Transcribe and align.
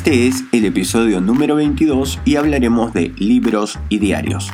Este 0.00 0.28
es 0.28 0.44
el 0.52 0.64
episodio 0.64 1.20
número 1.20 1.56
22 1.56 2.20
y 2.24 2.36
hablaremos 2.36 2.94
de 2.94 3.12
libros 3.18 3.78
y 3.90 3.98
diarios. 3.98 4.50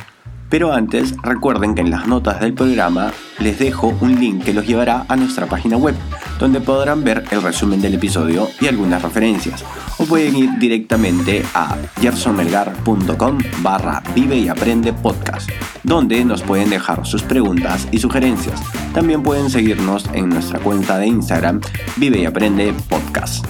Pero 0.49 0.73
antes, 0.73 1.15
recuerden 1.23 1.73
que 1.73 1.79
en 1.79 1.89
las 1.89 2.05
notas 2.05 2.41
del 2.41 2.53
programa 2.53 3.13
les 3.39 3.57
dejo 3.57 3.97
un 4.01 4.19
link 4.19 4.43
que 4.43 4.53
los 4.53 4.67
llevará 4.67 5.05
a 5.07 5.15
nuestra 5.15 5.45
página 5.45 5.77
web, 5.77 5.95
donde 6.37 6.59
podrán 6.59 7.05
ver 7.05 7.23
el 7.31 7.41
resumen 7.41 7.79
del 7.79 7.93
episodio 7.93 8.49
y 8.59 8.67
algunas 8.67 9.01
referencias. 9.01 9.63
O 9.97 10.03
pueden 10.03 10.35
ir 10.35 10.49
directamente 10.59 11.45
a 11.53 11.77
gersonmelgar.com 12.01 13.37
barra 13.61 14.03
vive 14.13 14.37
y 14.37 14.49
aprende 14.49 14.91
podcast, 14.91 15.49
donde 15.81 16.25
nos 16.25 16.41
pueden 16.41 16.71
dejar 16.71 17.05
sus 17.05 17.23
preguntas 17.23 17.87
y 17.93 17.99
sugerencias. 17.99 18.61
También 18.93 19.23
pueden 19.23 19.49
seguirnos 19.49 20.09
en 20.11 20.27
nuestra 20.27 20.59
cuenta 20.59 20.97
de 20.97 21.07
Instagram 21.07 21.61
vive 21.95 22.19
y 22.19 22.25
aprende 22.25 22.73
podcast. 22.89 23.45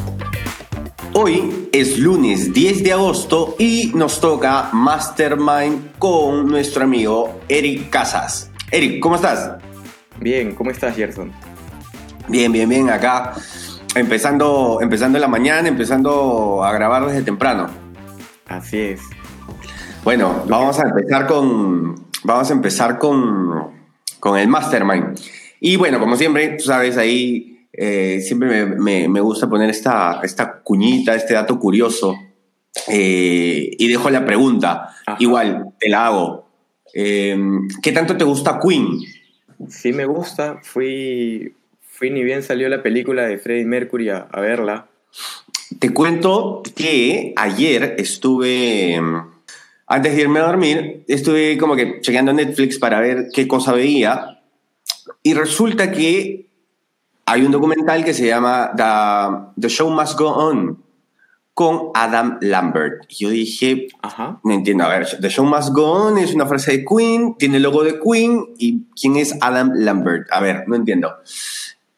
Hoy 1.19 1.67
es 1.71 1.97
lunes 1.97 2.53
10 2.53 2.83
de 2.83 2.93
agosto 2.93 3.55
y 3.57 3.91
nos 3.95 4.21
toca 4.21 4.69
Mastermind 4.71 5.97
con 5.97 6.45
nuestro 6.45 6.83
amigo 6.83 7.39
Eric 7.49 7.89
Casas. 7.89 8.51
Eric, 8.69 8.99
¿cómo 8.99 9.15
estás? 9.15 9.53
Bien, 10.19 10.53
¿cómo 10.53 10.69
estás, 10.69 10.95
Gerson? 10.95 11.31
Bien, 12.27 12.51
bien, 12.51 12.69
bien, 12.69 12.91
acá 12.91 13.33
empezando, 13.95 14.77
empezando 14.79 15.17
la 15.17 15.27
mañana, 15.27 15.67
empezando 15.67 16.63
a 16.63 16.71
grabar 16.71 17.07
desde 17.07 17.23
temprano. 17.23 17.67
Así 18.45 18.77
es. 18.77 19.01
Bueno, 20.03 20.43
vamos 20.47 20.79
a 20.79 20.83
empezar 20.83 21.25
con, 21.25 21.95
vamos 22.25 22.51
a 22.51 22.53
empezar 22.53 22.99
con, 22.99 23.71
con 24.19 24.37
el 24.37 24.47
Mastermind. 24.47 25.19
Y 25.61 25.77
bueno, 25.77 25.99
como 25.99 26.15
siempre, 26.15 26.49
tú 26.59 26.65
sabes, 26.65 26.95
ahí 26.95 27.56
eh, 27.79 28.21
siempre 28.21 28.65
me, 28.65 29.21
gusta 29.21 29.47
poner 29.47 29.69
esta, 29.69 30.19
esta 30.23 30.61
cuñita, 30.61 31.13
este 31.13 31.35
dato 31.35 31.59
curioso. 31.59 32.17
Eh, 32.87 33.69
y 33.77 33.87
dejo 33.87 34.09
la 34.09 34.25
pregunta. 34.25 34.95
Igual, 35.19 35.73
te 35.79 35.87
la 35.87 36.07
hago. 36.07 36.47
Em, 36.93 37.67
¿Qué 37.83 37.91
tanto 37.91 38.17
te 38.17 38.23
gusta 38.23 38.59
Queen? 38.59 38.99
Sí, 39.69 39.93
me 39.93 40.05
gusta. 40.05 40.59
Fui, 40.63 41.53
fui 41.81 42.09
ni 42.09 42.23
bien 42.23 42.41
salió 42.41 42.67
la 42.67 42.81
película 42.81 43.27
de 43.27 43.37
Freddie 43.37 43.65
Mercury 43.65 44.09
a, 44.09 44.27
verla. 44.33 44.87
Te 45.77 45.93
cuento 45.93 46.63
que 46.75 47.33
ayer 47.35 47.95
estuve, 47.99 48.95
em, 48.95 49.21
antes 49.85 50.15
de 50.15 50.21
irme 50.21 50.39
a 50.39 50.47
dormir, 50.47 51.03
estuve 51.07 51.59
como 51.59 51.75
que 51.75 52.01
chequeando 52.01 52.33
Netflix 52.33 52.79
para 52.79 52.99
ver 52.99 53.27
qué 53.31 53.47
cosa 53.47 53.73
veía. 53.73 54.41
Y 55.21 55.35
resulta 55.35 55.91
que 55.91 56.46
hay 57.27 57.43
un 57.43 57.51
documental 57.51 58.05
que 58.05 58.13
se 58.13 58.25
llama 58.25 58.71
The, 59.59 59.67
Show 59.67 59.89
Must 59.89 60.17
Go 60.17 60.29
On 60.29 60.81
con 61.53 61.89
Adam 61.93 62.37
Lambert. 62.39 63.03
Y 63.09 63.25
yo 63.25 63.29
dije, 63.29 63.87
no 64.43 64.53
entiendo, 64.53 64.85
a 64.85 64.87
ver, 64.87 65.07
The 65.19 65.29
Show 65.29 65.45
Must 65.45 65.73
Go 65.73 65.91
On 65.91 66.17
es 66.17 66.33
una 66.33 66.45
frase 66.45 66.71
de 66.71 66.85
Queen, 66.85 67.35
tiene 67.37 67.57
el 67.57 67.63
logo 67.63 67.83
de 67.83 67.99
Queen, 67.99 68.53
¿y 68.57 68.85
quién 68.99 69.17
es 69.17 69.37
Adam 69.41 69.71
Lambert? 69.75 70.31
A 70.31 70.39
ver, 70.39 70.63
no 70.67 70.77
entiendo. 70.77 71.11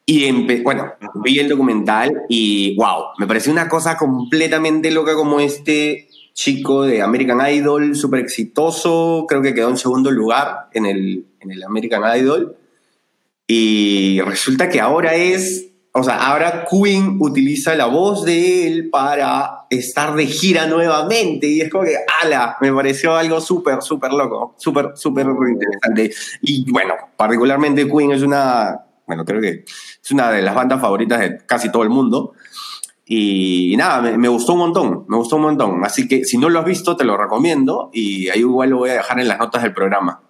Y 0.08 0.32
bueno, 0.64 0.94
vi 1.24 1.38
el 1.38 1.48
documental 1.48 2.24
y 2.28 2.76
wow, 2.76 3.10
me 3.20 3.28
pareció 3.28 3.52
una 3.52 3.70
cosa 3.70 3.98
completamente 3.98 4.90
loca 4.90 5.14
como 5.14 5.40
este 5.40 6.08
chico 6.34 6.84
de 6.84 7.04
American 7.04 7.40
Idol, 7.48 7.96
súper 7.96 8.22
exitoso, 8.22 9.26
creo 9.30 9.44
que 9.44 9.54
quedó 9.54 9.70
en 9.70 9.78
segundo 9.78 10.10
lugar 10.10 10.70
en 10.74 10.88
el, 10.88 11.28
en 11.40 11.52
el 11.52 11.62
American 11.62 12.02
Idol. 12.18 12.56
Y 13.52 14.22
resulta 14.22 14.70
que 14.70 14.80
ahora 14.80 15.16
es, 15.16 15.72
o 15.92 16.04
sea, 16.04 16.18
ahora 16.28 16.68
Queen 16.70 17.18
utiliza 17.20 17.74
la 17.74 17.88
voz 17.88 18.24
de 18.24 18.68
él 18.68 18.92
para 18.92 19.66
estar 19.72 20.14
de 20.14 20.28
gira 20.28 20.68
nuevamente. 20.68 21.48
Y 21.48 21.62
es 21.62 21.72
como 21.72 21.84
que, 21.84 21.96
ala, 22.22 22.58
me 22.62 22.72
pareció 22.72 23.16
algo 23.16 23.42
súper, 23.42 23.82
súper 23.82 24.14
loco, 24.14 24.54
súper, 24.60 24.92
súper 24.94 25.26
interesante. 25.26 26.14
Y 26.44 26.72
bueno, 26.72 26.94
particularmente 27.18 27.90
Queen 27.90 28.12
es 28.12 28.22
una, 28.22 28.82
bueno, 29.08 29.26
creo 29.26 29.42
que 29.42 29.66
es 29.66 30.12
una 30.12 30.30
de 30.30 30.44
las 30.44 30.54
bandas 30.54 30.80
favoritas 30.80 31.20
de 31.20 31.40
casi 31.48 31.72
todo 31.72 31.81
el 31.81 31.90
mundo. 31.90 32.34
Y, 33.04 33.74
nada, 33.78 34.00
me, 34.00 34.16
me, 34.16 34.28
gustó 34.28 34.54
un 34.54 34.60
montón, 34.60 35.06
me 35.08 35.18
gustó 35.18 35.38
un 35.38 35.42
montón. 35.42 35.84
Así 35.84 36.08
que 36.08 36.24
si 36.24 36.38
no 36.38 36.50
lo 36.50 36.60
has 36.60 36.66
visto, 36.66 36.96
te 36.96 37.04
lo 37.04 37.18
recomiendo 37.18 37.90
y 37.94 38.30
ahí 38.30 38.42
igual 38.42 38.70
lo 38.70 38.78
voy 38.78 38.92
a 38.92 38.98
dejar 38.98 39.20
en 39.20 39.28
las 39.28 39.40
notas 39.40 39.64
del 39.64 39.74
programa. 39.74 40.22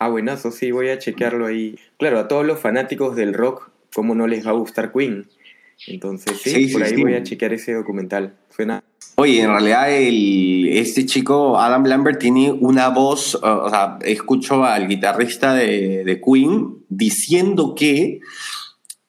Ah, 0.00 0.08
buenazo, 0.08 0.50
sí, 0.50 0.70
voy 0.70 0.88
a 0.88 0.98
chequearlo 0.98 1.44
ahí. 1.44 1.78
Claro, 1.98 2.18
a 2.18 2.26
todos 2.26 2.46
los 2.46 2.58
fanáticos 2.58 3.14
del 3.16 3.34
rock, 3.34 3.70
¿cómo 3.94 4.14
no 4.14 4.26
les 4.26 4.46
va 4.46 4.52
a 4.52 4.54
gustar 4.54 4.92
Queen? 4.92 5.26
Entonces, 5.86 6.40
sí, 6.42 6.68
por 6.72 6.82
ahí 6.82 6.96
voy 6.96 7.12
a 7.12 7.22
chequear 7.22 7.52
ese 7.52 7.74
documental. 7.74 8.34
Suena. 8.48 8.82
Oye, 9.16 9.42
en 9.42 9.50
realidad 9.50 9.92
el, 9.92 10.68
este 10.68 11.04
chico, 11.04 11.58
Adam 11.58 11.84
Lambert, 11.84 12.18
tiene 12.18 12.50
una 12.50 12.88
voz, 12.88 13.34
o 13.34 13.68
sea, 13.68 13.98
escucho 14.00 14.64
al 14.64 14.88
guitarrista 14.88 15.52
de, 15.52 16.02
de 16.02 16.20
Queen 16.22 16.78
diciendo 16.88 17.74
que 17.74 18.20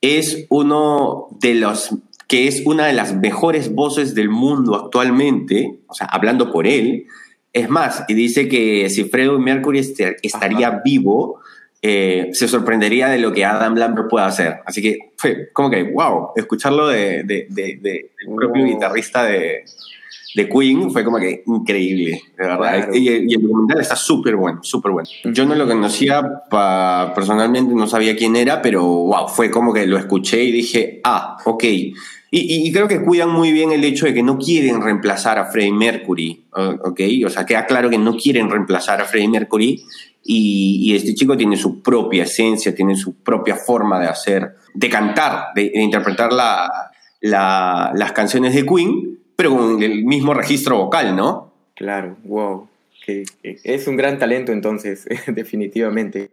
es 0.01 0.45
uno 0.49 1.29
de 1.39 1.55
los 1.55 1.95
que 2.27 2.47
es 2.47 2.63
una 2.65 2.87
de 2.87 2.93
las 2.93 3.15
mejores 3.15 3.73
voces 3.73 4.13
del 4.13 4.29
mundo 4.29 4.75
actualmente, 4.75 5.79
o 5.87 5.93
sea, 5.93 6.07
hablando 6.07 6.51
por 6.51 6.67
él, 6.67 7.05
es 7.53 7.69
más, 7.69 8.05
y 8.07 8.13
dice 8.13 8.47
que 8.47 8.89
si 8.89 9.05
Freddie 9.05 9.37
Mercury 9.37 9.79
este, 9.79 10.17
estaría 10.21 10.81
vivo, 10.83 11.41
eh, 11.81 12.29
se 12.33 12.47
sorprendería 12.47 13.09
de 13.09 13.17
lo 13.17 13.33
que 13.33 13.43
Adam 13.43 13.75
Lambert 13.75 14.09
puede 14.09 14.25
hacer. 14.25 14.59
Así 14.65 14.81
que 14.81 15.11
fue 15.17 15.49
como 15.51 15.69
que, 15.69 15.83
wow, 15.83 16.29
escucharlo 16.35 16.87
de, 16.87 17.23
de, 17.23 17.47
del 17.49 18.35
propio 18.35 18.65
guitarrista 18.65 19.23
de, 19.23 19.65
de 20.35 20.47
Queen 20.47 20.91
fue 20.91 21.03
como 21.03 21.17
que 21.17 21.43
increíble, 21.45 22.21
de 22.37 22.47
verdad. 22.47 22.89
Y, 22.93 23.07
el 23.07 23.41
documental 23.41 23.81
está 23.81 23.95
súper 23.95 24.35
bueno, 24.35 24.59
súper 24.63 24.91
bueno. 24.91 25.09
Yo 25.25 25.45
no 25.45 25.55
lo 25.55 25.67
conocía 25.67 26.21
personalmente, 27.13 27.73
no 27.73 27.87
sabía 27.87 28.15
quién 28.15 28.35
era, 28.35 28.61
pero 28.61 28.83
wow, 28.83 29.27
fue 29.27 29.51
como 29.51 29.73
que 29.73 29.85
lo 29.87 29.97
escuché 29.97 30.43
y 30.43 30.51
dije, 30.51 31.01
ah, 31.03 31.37
ok. 31.45 31.63
Y, 32.33 32.71
creo 32.71 32.87
que 32.87 33.01
cuidan 33.01 33.29
muy 33.29 33.51
bien 33.51 33.73
el 33.73 33.83
hecho 33.83 34.05
de 34.05 34.13
que 34.13 34.23
no 34.23 34.37
quieren 34.37 34.81
reemplazar 34.81 35.37
a 35.37 35.47
Freddie 35.47 35.73
Mercury, 35.73 36.45
¿ok? 36.53 37.01
O 37.25 37.29
sea, 37.29 37.45
queda 37.45 37.65
claro 37.65 37.89
que 37.89 37.97
no 37.97 38.15
quieren 38.15 38.49
reemplazar 38.49 39.01
a 39.01 39.05
Freddie 39.05 39.27
Mercury 39.27 39.83
y, 40.23 40.95
este 40.95 41.13
chico 41.13 41.35
tiene 41.35 41.57
su 41.57 41.81
propia 41.81 42.23
esencia, 42.23 42.73
tiene 42.73 42.95
su 42.95 43.15
propia 43.15 43.57
forma 43.57 43.99
de 43.99 44.07
hacer, 44.07 44.55
de 44.73 44.89
cantar, 44.89 45.47
de, 45.55 45.71
interpretar 45.73 46.31
las 47.19 48.11
canciones 48.13 48.55
de 48.55 48.65
Queen, 48.65 49.19
pero 49.35 49.57
con 49.57 49.83
el 49.83 50.05
mismo 50.05 50.33
registro 50.33 50.77
vocal, 50.77 51.17
¿no? 51.17 51.51
Claro, 51.75 52.15
wow. 52.23 52.69
es 53.43 53.87
un 53.87 53.97
gran 53.97 54.19
talento 54.19 54.53
entonces, 54.53 55.05
definitivamente. 55.27 56.29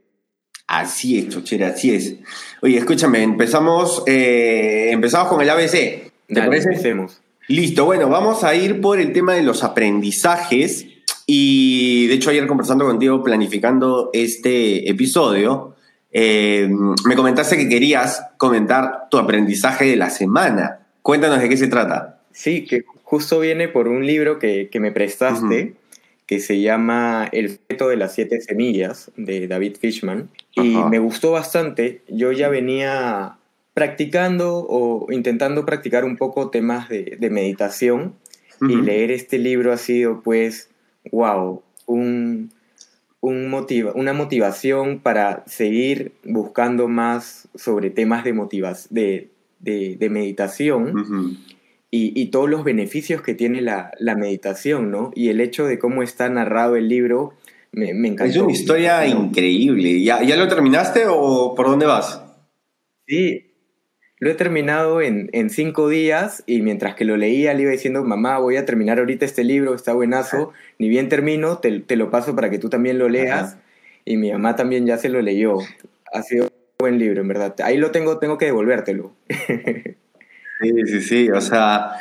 Así 0.69 1.19
es, 1.19 1.31
Chochera, 1.31 1.69
así 1.69 1.95
es. 1.95 2.15
Oye, 2.61 2.77
escúchame, 2.77 3.23
empezamos, 3.23 4.03
eh, 4.07 4.91
empezamos 4.93 5.29
con 5.29 5.41
el 5.41 5.49
ABC. 5.49 5.73
¿Te 5.73 6.13
Dale, 6.29 6.47
parece? 6.49 6.69
Empecemos. 6.69 7.21
Listo, 7.49 7.87
bueno, 7.87 8.11
vamos 8.11 8.45
a 8.45 8.55
ir 8.55 8.83
por 8.83 9.01
el 9.01 9.15
tema 9.15 9.33
de 9.33 9.43
los 9.43 9.65
aprendizajes. 9.65 10.87
Y 11.27 12.07
de 12.09 12.15
hecho, 12.15 12.29
ayer 12.29 12.47
conversando 12.47 12.85
contigo, 12.85 13.25
planificando 13.25 14.11
este 14.13 14.91
episodio, 14.91 15.75
eh, 16.13 16.69
me 17.07 17.17
comentaste 17.17 17.57
que 17.57 17.69
querías 17.71 18.27
comentar 18.37 19.09
tu 19.11 19.17
aprendizaje 19.17 19.87
de 19.87 19.97
la 19.97 20.11
semana. 20.11 20.81
Cuéntanos 21.01 21.41
de 21.41 21.49
qué 21.49 21.57
se 21.57 21.69
trata. 21.69 22.21
Sí, 22.31 22.67
que 22.67 22.85
justo 23.03 23.41
viene 23.41 23.69
por 23.69 23.89
un 23.89 24.07
libro 24.07 24.39
que, 24.39 24.69
me 24.75 24.93
prestaste 24.93 25.77
que 26.29 26.41
se 26.41 26.61
llama 26.61 27.27
El 27.33 27.49
feto 27.49 27.89
de 27.89 27.97
las 27.97 28.15
siete 28.15 28.41
semillas 28.43 29.11
de 29.17 29.49
David 29.49 29.79
Fishman 29.81 30.29
y 30.55 30.77
me 30.77 30.99
gustó 30.99 31.33
bastante. 31.33 32.03
Yo 32.07 32.33
ya 32.33 32.51
venía 32.51 33.39
practicando 33.73 34.59
o 34.69 35.11
intentando 35.11 35.65
practicar 35.65 36.05
un 36.05 36.19
poco 36.19 36.51
temas 36.51 36.91
de, 36.91 37.17
meditación 37.31 38.15
y 38.61 38.77
leer 38.77 39.11
este 39.11 39.39
libro 39.39 39.73
ha 39.73 39.79
sido 39.79 40.21
pues, 40.21 40.69
wow, 41.11 41.63
un, 41.87 42.53
un 43.21 43.49
motiva 43.49 43.93
una 43.95 44.13
motivación 44.13 44.99
para 44.99 45.45
seguir 45.47 46.13
buscando 46.25 46.89
más 46.89 47.49
sobre 47.55 47.89
temas 47.89 48.23
de, 48.23 48.35
motivas 48.35 48.89
de 48.91 49.31
de, 49.61 50.09
meditación 50.11 51.39
y, 51.91 52.27
todos 52.27 52.51
los 52.51 52.65
beneficios 52.65 53.23
que 53.23 53.35
tiene 53.35 53.63
la, 53.63 53.93
meditación, 54.17 54.91
¿no? 54.91 55.11
Y 55.15 55.31
el 55.31 55.41
hecho 55.41 55.67
de 55.67 55.79
cómo 55.79 56.03
está 56.03 56.29
narrado 56.29 56.77
el 56.77 56.89
libro 56.89 57.33
me, 57.73 57.95
me 57.95 58.09
encantó. 58.09 58.31
Es 58.31 58.37
una 58.39 58.53
historia 58.53 59.07
increíble. 59.07 60.03
¿Ya, 60.03 60.23
¿Ya 60.23 60.37
lo 60.37 60.49
terminaste 60.49 61.05
o 61.09 61.55
por 61.55 61.67
dónde 61.67 61.87
vas? 61.87 62.23
Sí, 63.07 63.49
lo 64.21 64.31
he 64.31 64.35
terminado 64.35 65.01
en, 65.01 65.51
cinco 65.51 65.89
días 65.89 66.43
y 66.47 66.61
mientras 66.63 66.97
que 66.97 67.05
lo 67.05 67.17
leía 67.17 67.55
le 67.55 67.63
iba 67.63 67.71
diciendo, 67.71 68.03
mamá, 68.05 68.39
voy 68.39 68.57
a 68.57 68.65
terminar 68.65 68.99
ahorita 68.99 69.25
este 69.25 69.45
libro, 69.45 69.75
está 69.75 69.93
buenazo, 69.93 70.53
ni 70.79 70.89
bien 70.89 71.09
termino, 71.09 71.59
te, 71.59 71.97
lo 71.97 72.11
paso 72.11 72.35
para 72.35 72.51
que 72.51 72.59
tú 72.59 72.69
también 72.69 72.99
lo 72.99 73.09
leas. 73.09 73.57
Y 74.05 74.17
mi 74.17 74.33
mamá 74.33 74.57
también 74.57 74.87
ya 74.87 74.99
se 74.99 75.09
lo 75.09 75.23
leyó. 75.23 75.59
Ha 76.13 76.23
sido 76.23 76.47
un 76.47 76.51
buen 76.79 76.99
libro, 76.99 77.21
en 77.21 77.29
verdad. 77.29 77.55
Ahí 77.63 77.77
lo 77.77 77.93
tengo, 77.93 78.19
tengo 78.19 78.39
que 78.39 78.47
devolvértelo. 78.47 79.13
sí, 80.61 80.73
sí, 80.87 81.01
sí. 81.01 81.31
O 81.31 81.41
sea, 81.41 81.93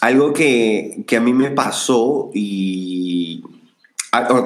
algo 0.00 0.32
que, 0.32 1.04
que 1.06 1.16
a 1.16 1.20
mí 1.20 1.32
me 1.32 1.50
pasó 1.50 2.30
y 2.34 3.42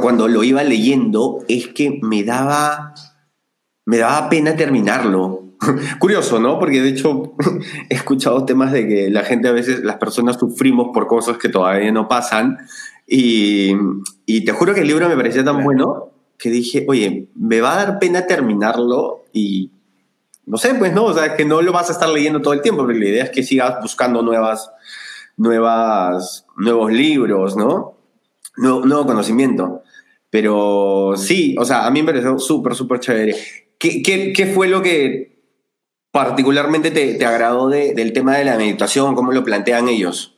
cuando 0.00 0.28
lo 0.28 0.44
iba 0.44 0.64
leyendo 0.64 1.44
es 1.48 1.68
que 1.68 1.98
me 2.02 2.24
daba, 2.24 2.94
me 3.84 3.98
daba 3.98 4.28
pena 4.30 4.56
terminarlo 4.56 5.48
Curioso, 5.98 6.38
¿no? 6.38 6.58
Porque 6.58 6.80
de 6.80 6.90
hecho 6.90 7.34
he 7.88 7.94
escuchado 7.94 8.44
temas 8.44 8.72
de 8.72 8.86
que 8.86 9.10
la 9.10 9.24
gente 9.24 9.48
a 9.48 9.52
veces, 9.52 9.82
las 9.82 9.96
personas 9.96 10.38
sufrimos 10.38 10.88
por 10.92 11.06
cosas 11.06 11.38
que 11.38 11.48
todavía 11.48 11.92
no 11.92 12.08
pasan. 12.08 12.58
Y, 13.06 13.74
te 14.26 14.52
juro 14.52 14.74
que 14.74 14.80
el 14.80 14.88
libro 14.88 15.08
me 15.08 15.16
parecía 15.16 15.44
tan 15.44 15.64
bueno 15.64 16.10
que 16.38 16.50
dije, 16.50 16.84
oye, 16.88 17.28
me 17.34 17.60
va 17.60 17.72
a 17.72 17.84
dar 17.84 17.98
pena 17.98 18.26
terminarlo 18.26 19.24
y 19.32 19.72
no 20.48 20.56
sé, 20.56 20.74
pues 20.74 20.92
no, 20.92 21.04
o 21.04 21.14
sea, 21.14 21.36
que 21.36 21.44
no 21.44 21.62
lo 21.62 21.72
vas 21.72 21.90
a 21.90 21.92
estar 21.92 22.08
leyendo 22.08 22.40
todo 22.40 22.54
el 22.54 22.62
tiempo, 22.62 22.82
porque 22.82 22.98
la 22.98 23.08
idea 23.08 23.24
es 23.24 23.30
que 23.30 23.42
sigas 23.42 23.76
buscando 23.82 24.22
nuevas, 24.22 24.70
nuevas, 25.36 26.46
nuevos 26.56 26.92
libros, 26.92 27.56
¿no? 27.56 27.96
Nuevo, 28.56 29.06
conocimiento. 29.06 29.82
Pero 30.30 31.14
sí, 31.16 31.54
o 31.58 31.64
sea, 31.64 31.86
a 31.86 31.90
mí 31.90 32.02
me 32.02 32.12
pareció 32.12 32.38
súper, 32.38 32.74
súper 32.74 33.00
chévere. 33.00 33.36
¿Qué, 33.78 34.02
qué, 34.02 34.32
qué 34.32 34.46
fue 34.46 34.68
lo 34.68 34.82
que 34.82 35.38
particularmente 36.10 36.90
te, 36.90 37.24
agradó 37.24 37.68
del 37.68 38.12
tema 38.12 38.36
de 38.36 38.44
la 38.44 38.56
meditación? 38.56 39.14
¿Cómo 39.14 39.32
lo 39.32 39.44
plantean 39.44 39.88
ellos? 39.88 40.36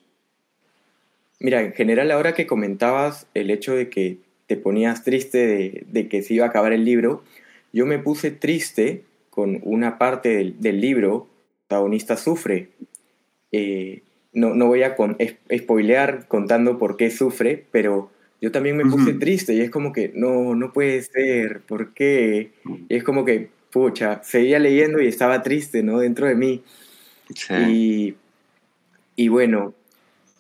Mira, 1.39 1.63
en 1.63 1.73
general 1.73 2.11
ahora 2.11 2.35
que 2.35 2.47
comentabas 2.47 3.27
el 3.33 3.51
hecho 3.51 3.75
de 3.75 3.89
que 3.89 4.19
te 4.47 4.57
ponías 4.57 5.05
triste 5.05 5.87
de, 5.87 6.09
que 6.09 6.23
se 6.23 6.35
iba 6.35 6.45
a 6.45 6.49
acabar 6.49 6.73
el 6.73 6.85
libro, 6.85 7.23
yo 7.73 7.87
me 7.87 7.99
puse 7.99 8.31
triste 8.31 9.05
con 9.41 9.59
una 9.63 9.97
parte 9.97 10.55
del, 10.59 10.81
libro, 10.83 11.27
el 11.27 11.67
protagonista 11.67 12.19
sufre. 12.19 12.69
Eh, 13.53 14.03
no, 14.35 14.55
no, 14.55 14.67
voy 14.67 14.83
a 14.83 14.97
con, 14.97 15.17
spoilear 15.51 16.29
contando 16.29 16.77
por 16.79 16.99
qué 16.99 17.11
sufre, 17.11 17.65
pero 17.71 18.11
yo 18.43 18.53
también 18.53 18.77
me 18.77 18.85
puse 18.85 19.15
triste 19.15 19.55
y 19.55 19.63
es 19.63 19.71
como 19.71 19.95
que 19.95 20.13
no, 20.15 20.55
no 20.55 20.75
puede 20.75 21.01
ser, 21.01 21.63
¿por 21.63 21.95
qué? 21.95 22.51
Y 22.91 22.97
es 22.97 23.03
como 23.03 23.25
que 23.25 23.49
pucha, 23.73 24.23
seguía 24.23 24.59
leyendo 24.59 25.01
y 25.01 25.07
estaba 25.07 25.43
triste, 25.43 25.83
¿no? 25.83 26.01
Dentro 26.01 26.27
de 26.27 26.35
mí. 26.35 26.63
Y, 27.67 28.15
y, 29.17 29.29
bueno, 29.29 29.73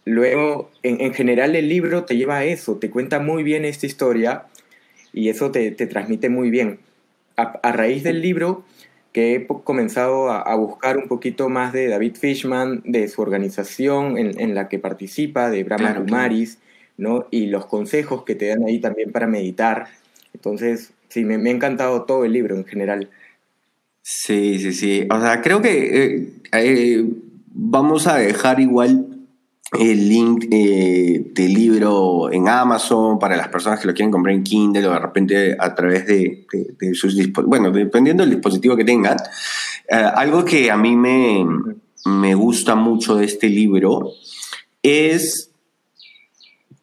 luego, 0.04 0.70
en, 0.82 1.14
general 1.14 1.56
el 1.56 1.70
libro 1.70 2.04
te 2.04 2.18
lleva 2.18 2.36
a 2.36 2.44
eso, 2.44 2.76
te 2.76 2.90
cuenta 2.90 3.18
muy 3.18 3.44
bien 3.44 3.64
esta 3.64 3.86
historia 3.86 4.44
y 5.14 5.30
eso 5.30 5.50
te, 5.50 5.70
te 5.70 5.86
transmite 5.86 6.28
muy 6.28 6.50
bien. 6.50 6.80
A, 7.36 7.72
raíz 7.72 8.02
del 8.02 8.20
libro, 8.20 8.64
que 9.12 9.34
he 9.34 9.46
comenzado 9.46 10.30
a, 10.30 10.54
buscar 10.54 10.96
un 10.96 11.08
poquito 11.08 11.48
más 11.48 11.72
de 11.72 11.88
David 11.88 12.16
Fishman, 12.16 12.82
de 12.84 13.08
su 13.08 13.22
organización 13.22 14.18
en, 14.18 14.38
en 14.40 14.54
la 14.54 14.68
que 14.68 14.78
participa, 14.78 15.50
de 15.50 15.64
Brahma 15.64 15.94
Kumaris, 15.94 16.58
¿no? 16.96 17.26
Y 17.30 17.46
los 17.46 17.66
consejos 17.66 18.24
que 18.24 18.36
te 18.36 18.46
dan 18.46 18.64
ahí 18.64 18.78
también 18.78 19.10
para 19.10 19.26
meditar. 19.26 19.88
Entonces, 20.32 20.92
sí, 21.08 21.24
me, 21.24 21.38
me 21.38 21.50
ha 21.50 21.54
encantado 21.54 22.04
todo 22.04 22.24
el 22.24 22.32
libro 22.32 22.54
en 22.54 22.64
general. 22.64 23.10
Sí, 24.02 24.58
sí, 24.58 24.72
sí. 24.72 25.08
O 25.10 25.20
sea, 25.20 25.40
creo 25.40 25.60
que 25.60 26.04
eh, 26.04 26.32
eh, 26.52 27.04
vamos 27.52 28.06
a 28.06 28.16
dejar 28.16 28.60
igual 28.60 29.09
el 29.78 30.08
link 30.08 30.46
eh, 30.50 31.30
del 31.32 31.54
libro 31.54 32.32
en 32.32 32.48
Amazon 32.48 33.18
para 33.18 33.36
las 33.36 33.48
personas 33.48 33.78
que 33.78 33.86
lo 33.86 33.94
quieren 33.94 34.10
comprar 34.10 34.34
en 34.34 34.42
Kindle 34.42 34.86
o 34.88 34.92
de 34.92 34.98
repente 34.98 35.56
a 35.58 35.74
través 35.74 36.06
de, 36.06 36.46
sus 36.92 37.16
dispositivos, 37.16 37.46
bueno, 37.46 37.70
dependiendo 37.70 38.24
del 38.24 38.32
dispositivo 38.32 38.76
que 38.76 38.84
tengan. 38.84 39.16
algo 39.88 40.44
que 40.44 40.70
a 40.70 40.76
mí 40.76 40.96
me, 40.96 41.44
me 42.06 42.34
gusta 42.34 42.74
mucho 42.74 43.16
de 43.16 43.26
este 43.26 43.48
libro 43.48 44.12
es 44.82 45.50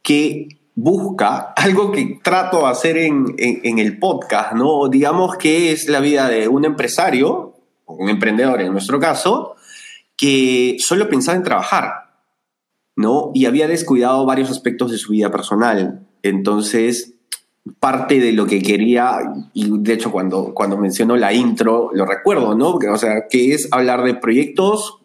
que 0.02 0.48
busca 0.76 1.54
algo 1.56 1.92
que 1.92 2.20
trato 2.24 2.60
de 2.60 2.68
hacer 2.68 2.98
en, 2.98 3.36
el 3.38 3.98
podcast, 3.98 4.54
¿no? 4.54 4.88
Digamos 4.88 5.36
que 5.38 5.72
es 5.72 5.90
la 5.90 6.00
vida 6.00 6.30
de 6.30 6.48
un 6.48 6.66
empresario, 6.66 7.56
un 7.88 8.10
emprendedor 8.10 8.62
en 8.62 8.72
nuestro 8.72 9.00
caso, 9.00 9.56
que 10.16 10.78
solo 10.80 11.10
pensaba 11.10 11.38
en 11.38 11.44
trabajar, 11.44 12.07
¿no? 12.98 13.32
Y 13.34 13.46
había 13.46 13.68
descuidado 13.68 14.26
varios 14.26 14.52
aspectos 14.52 14.92
de 14.92 14.98
su 14.98 15.14
vida 15.14 15.32
personal. 15.32 16.06
Entonces, 16.24 17.14
parte 17.80 18.20
de 18.20 18.34
lo 18.34 18.46
que 18.46 18.62
quería, 18.62 19.20
y 19.54 19.80
de 19.80 19.94
hecho 19.94 20.12
cuando, 20.12 20.54
cuando 20.54 20.78
menciono 20.78 21.16
la 21.16 21.32
intro, 21.32 21.92
lo 21.94 22.06
recuerdo, 22.06 22.56
¿no? 22.56 22.72
o 22.76 22.98
sea, 22.98 23.28
que 23.30 23.54
es 23.54 23.70
hablar 23.72 24.04
de 24.04 24.16
proyectos 24.16 25.00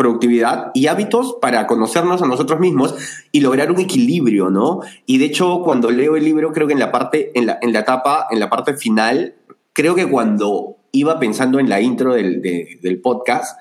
productividad 0.00 0.70
y 0.72 0.86
hábitos 0.86 1.36
para 1.42 1.66
conocernos 1.66 2.22
a 2.22 2.26
nosotros 2.26 2.58
mismos 2.58 2.94
y 3.32 3.40
lograr 3.40 3.70
un 3.70 3.80
equilibrio, 3.80 4.48
¿no? 4.48 4.80
Y 5.04 5.18
de 5.18 5.26
hecho, 5.26 5.60
cuando 5.62 5.90
leo 5.90 6.16
el 6.16 6.24
libro, 6.24 6.52
creo 6.52 6.66
que 6.66 6.72
en 6.72 6.78
la 6.78 6.90
parte, 6.90 7.32
en 7.34 7.44
la, 7.44 7.58
en 7.60 7.74
la 7.74 7.80
etapa, 7.80 8.26
en 8.30 8.40
la 8.40 8.48
parte 8.48 8.78
final, 8.78 9.34
creo 9.74 9.94
que 9.94 10.08
cuando 10.08 10.76
iba 10.92 11.18
pensando 11.18 11.58
en 11.58 11.68
la 11.68 11.82
intro 11.82 12.14
del, 12.14 12.40
del 12.40 13.00
podcast, 13.02 13.58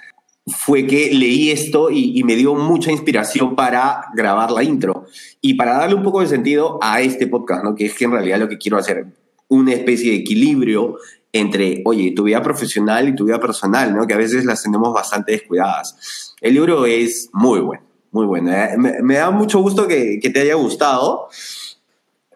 fue 0.49 0.85
que 0.85 1.13
leí 1.13 1.51
esto 1.51 1.89
y, 1.89 2.23
me 2.23 2.35
dio 2.35 2.55
mucha 2.55 2.91
inspiración 2.91 3.55
para 3.55 4.05
grabar 4.13 4.51
la 4.51 4.63
intro 4.63 5.05
y 5.41 5.55
para 5.55 5.77
darle 5.77 5.95
un 5.95 6.03
poco 6.03 6.21
de 6.21 6.27
sentido 6.27 6.79
a 6.81 7.01
este 7.01 7.27
podcast, 7.27 7.63
¿no? 7.63 7.75
Que 7.75 7.85
es 7.85 7.93
que 7.93 8.05
en 8.05 8.11
realidad 8.11 8.39
lo 8.39 8.49
que 8.49 8.57
quiero 8.57 8.77
hacer, 8.77 9.05
una 9.47 9.73
especie 9.73 10.11
de 10.11 10.17
equilibrio 10.17 10.97
entre, 11.31 11.81
oye, 11.85 12.11
tu 12.15 12.23
vida 12.23 12.41
profesional 12.41 13.07
y 13.07 13.15
tu 13.15 13.25
vida 13.25 13.39
personal, 13.39 13.95
¿no? 13.95 14.07
Que 14.07 14.13
a 14.13 14.17
veces 14.17 14.45
las 14.45 14.63
tenemos 14.63 14.93
bastante 14.93 15.31
descuidadas. 15.33 16.35
El 16.41 16.53
libro 16.53 16.85
es 16.85 17.29
muy 17.33 17.59
bueno, 17.59 17.83
muy 18.11 18.25
bueno. 18.25 18.51
¿eh? 18.51 18.75
Me, 18.77 19.15
da 19.15 19.29
mucho 19.31 19.59
gusto 19.59 19.87
que, 19.87 20.19
te 20.21 20.39
haya 20.39 20.55
gustado. 20.55 21.29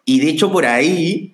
Y 0.05 0.20
de 0.20 0.29
hecho 0.29 0.51
por 0.51 0.65
ahí, 0.65 1.34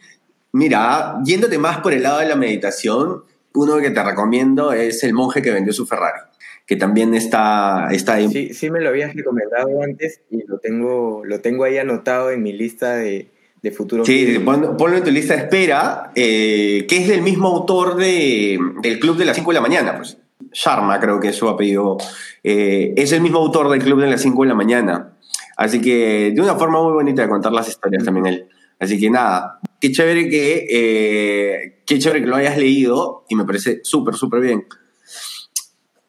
mira, 0.52 1.20
yéndote 1.26 1.58
más 1.58 1.80
por 1.80 1.94
el 1.94 2.04
lado 2.04 2.20
de 2.20 2.28
la 2.28 2.36
meditación, 2.36 3.24
uno 3.54 3.78
que 3.78 3.90
te 3.90 4.04
recomiendo 4.04 4.72
es 4.72 5.04
El 5.04 5.14
monje 5.14 5.42
que 5.42 5.52
vendió 5.52 5.74
su 5.74 5.86
Ferrari, 5.86 6.22
que 6.70 6.76
también 6.76 7.16
está, 7.16 7.88
está 7.90 8.14
ahí. 8.14 8.28
Sí, 8.28 8.54
sí 8.54 8.70
me 8.70 8.80
lo 8.80 8.90
habías 8.90 9.16
recomendado 9.16 9.82
antes 9.82 10.22
y 10.30 10.46
lo 10.46 10.60
tengo, 10.60 11.24
lo 11.26 11.42
tengo 11.42 11.64
ahí 11.64 11.80
anotado 11.80 12.30
en 12.30 12.44
mi 12.44 12.54
lista 12.54 12.96
de, 12.96 13.32
de 13.64 13.72
futuro. 13.72 14.06
Sí, 14.06 14.38
ponlo, 14.46 14.96
en 14.96 15.04
tu 15.04 15.10
lista 15.10 15.36
de 15.36 15.40
espera, 15.42 16.12
eh, 16.14 16.86
que 16.88 16.98
es 16.98 17.08
del 17.08 17.24
mismo 17.24 17.48
autor 17.48 17.96
de, 17.96 18.60
del 18.84 19.00
Club 19.00 19.18
de 19.18 19.26
las 19.26 19.36
5 19.36 19.50
de 19.50 19.56
la 19.56 19.62
mañana, 19.62 19.98
pues. 19.98 20.20
Sharma, 20.52 21.00
creo 21.00 21.20
que 21.20 21.30
es 21.30 21.36
su 21.36 21.50
apellido. 21.50 21.98
Eh, 22.44 22.94
es 22.96 23.12
el 23.14 23.22
mismo 23.22 23.40
autor 23.40 23.72
del 23.72 23.82
Club 23.82 24.02
de 24.02 24.12
las 24.12 24.22
5 24.22 24.44
de 24.44 24.50
la 24.50 24.56
mañana. 24.56 25.18
Así 25.58 25.82
que 25.82 26.32
de 26.36 26.40
una 26.40 26.54
forma 26.54 26.84
muy 26.84 26.94
bonita 26.94 27.24
de 27.24 27.30
contar 27.30 27.52
las 27.52 27.68
historias 27.68 28.04
también 28.04 28.28
él. 28.28 28.48
Así 28.80 29.00
que 29.00 29.10
nada, 29.10 29.60
qué 29.82 29.92
chévere 29.92 30.30
que, 30.30 30.68
eh, 30.70 31.82
qué 31.88 31.98
chévere 31.98 32.22
que 32.22 32.28
lo 32.28 32.36
hayas 32.36 32.60
leído 32.60 33.26
y 33.28 33.36
me 33.36 33.44
parece 33.44 33.80
súper, 33.82 34.14
súper 34.14 34.42
bien. 34.42 34.66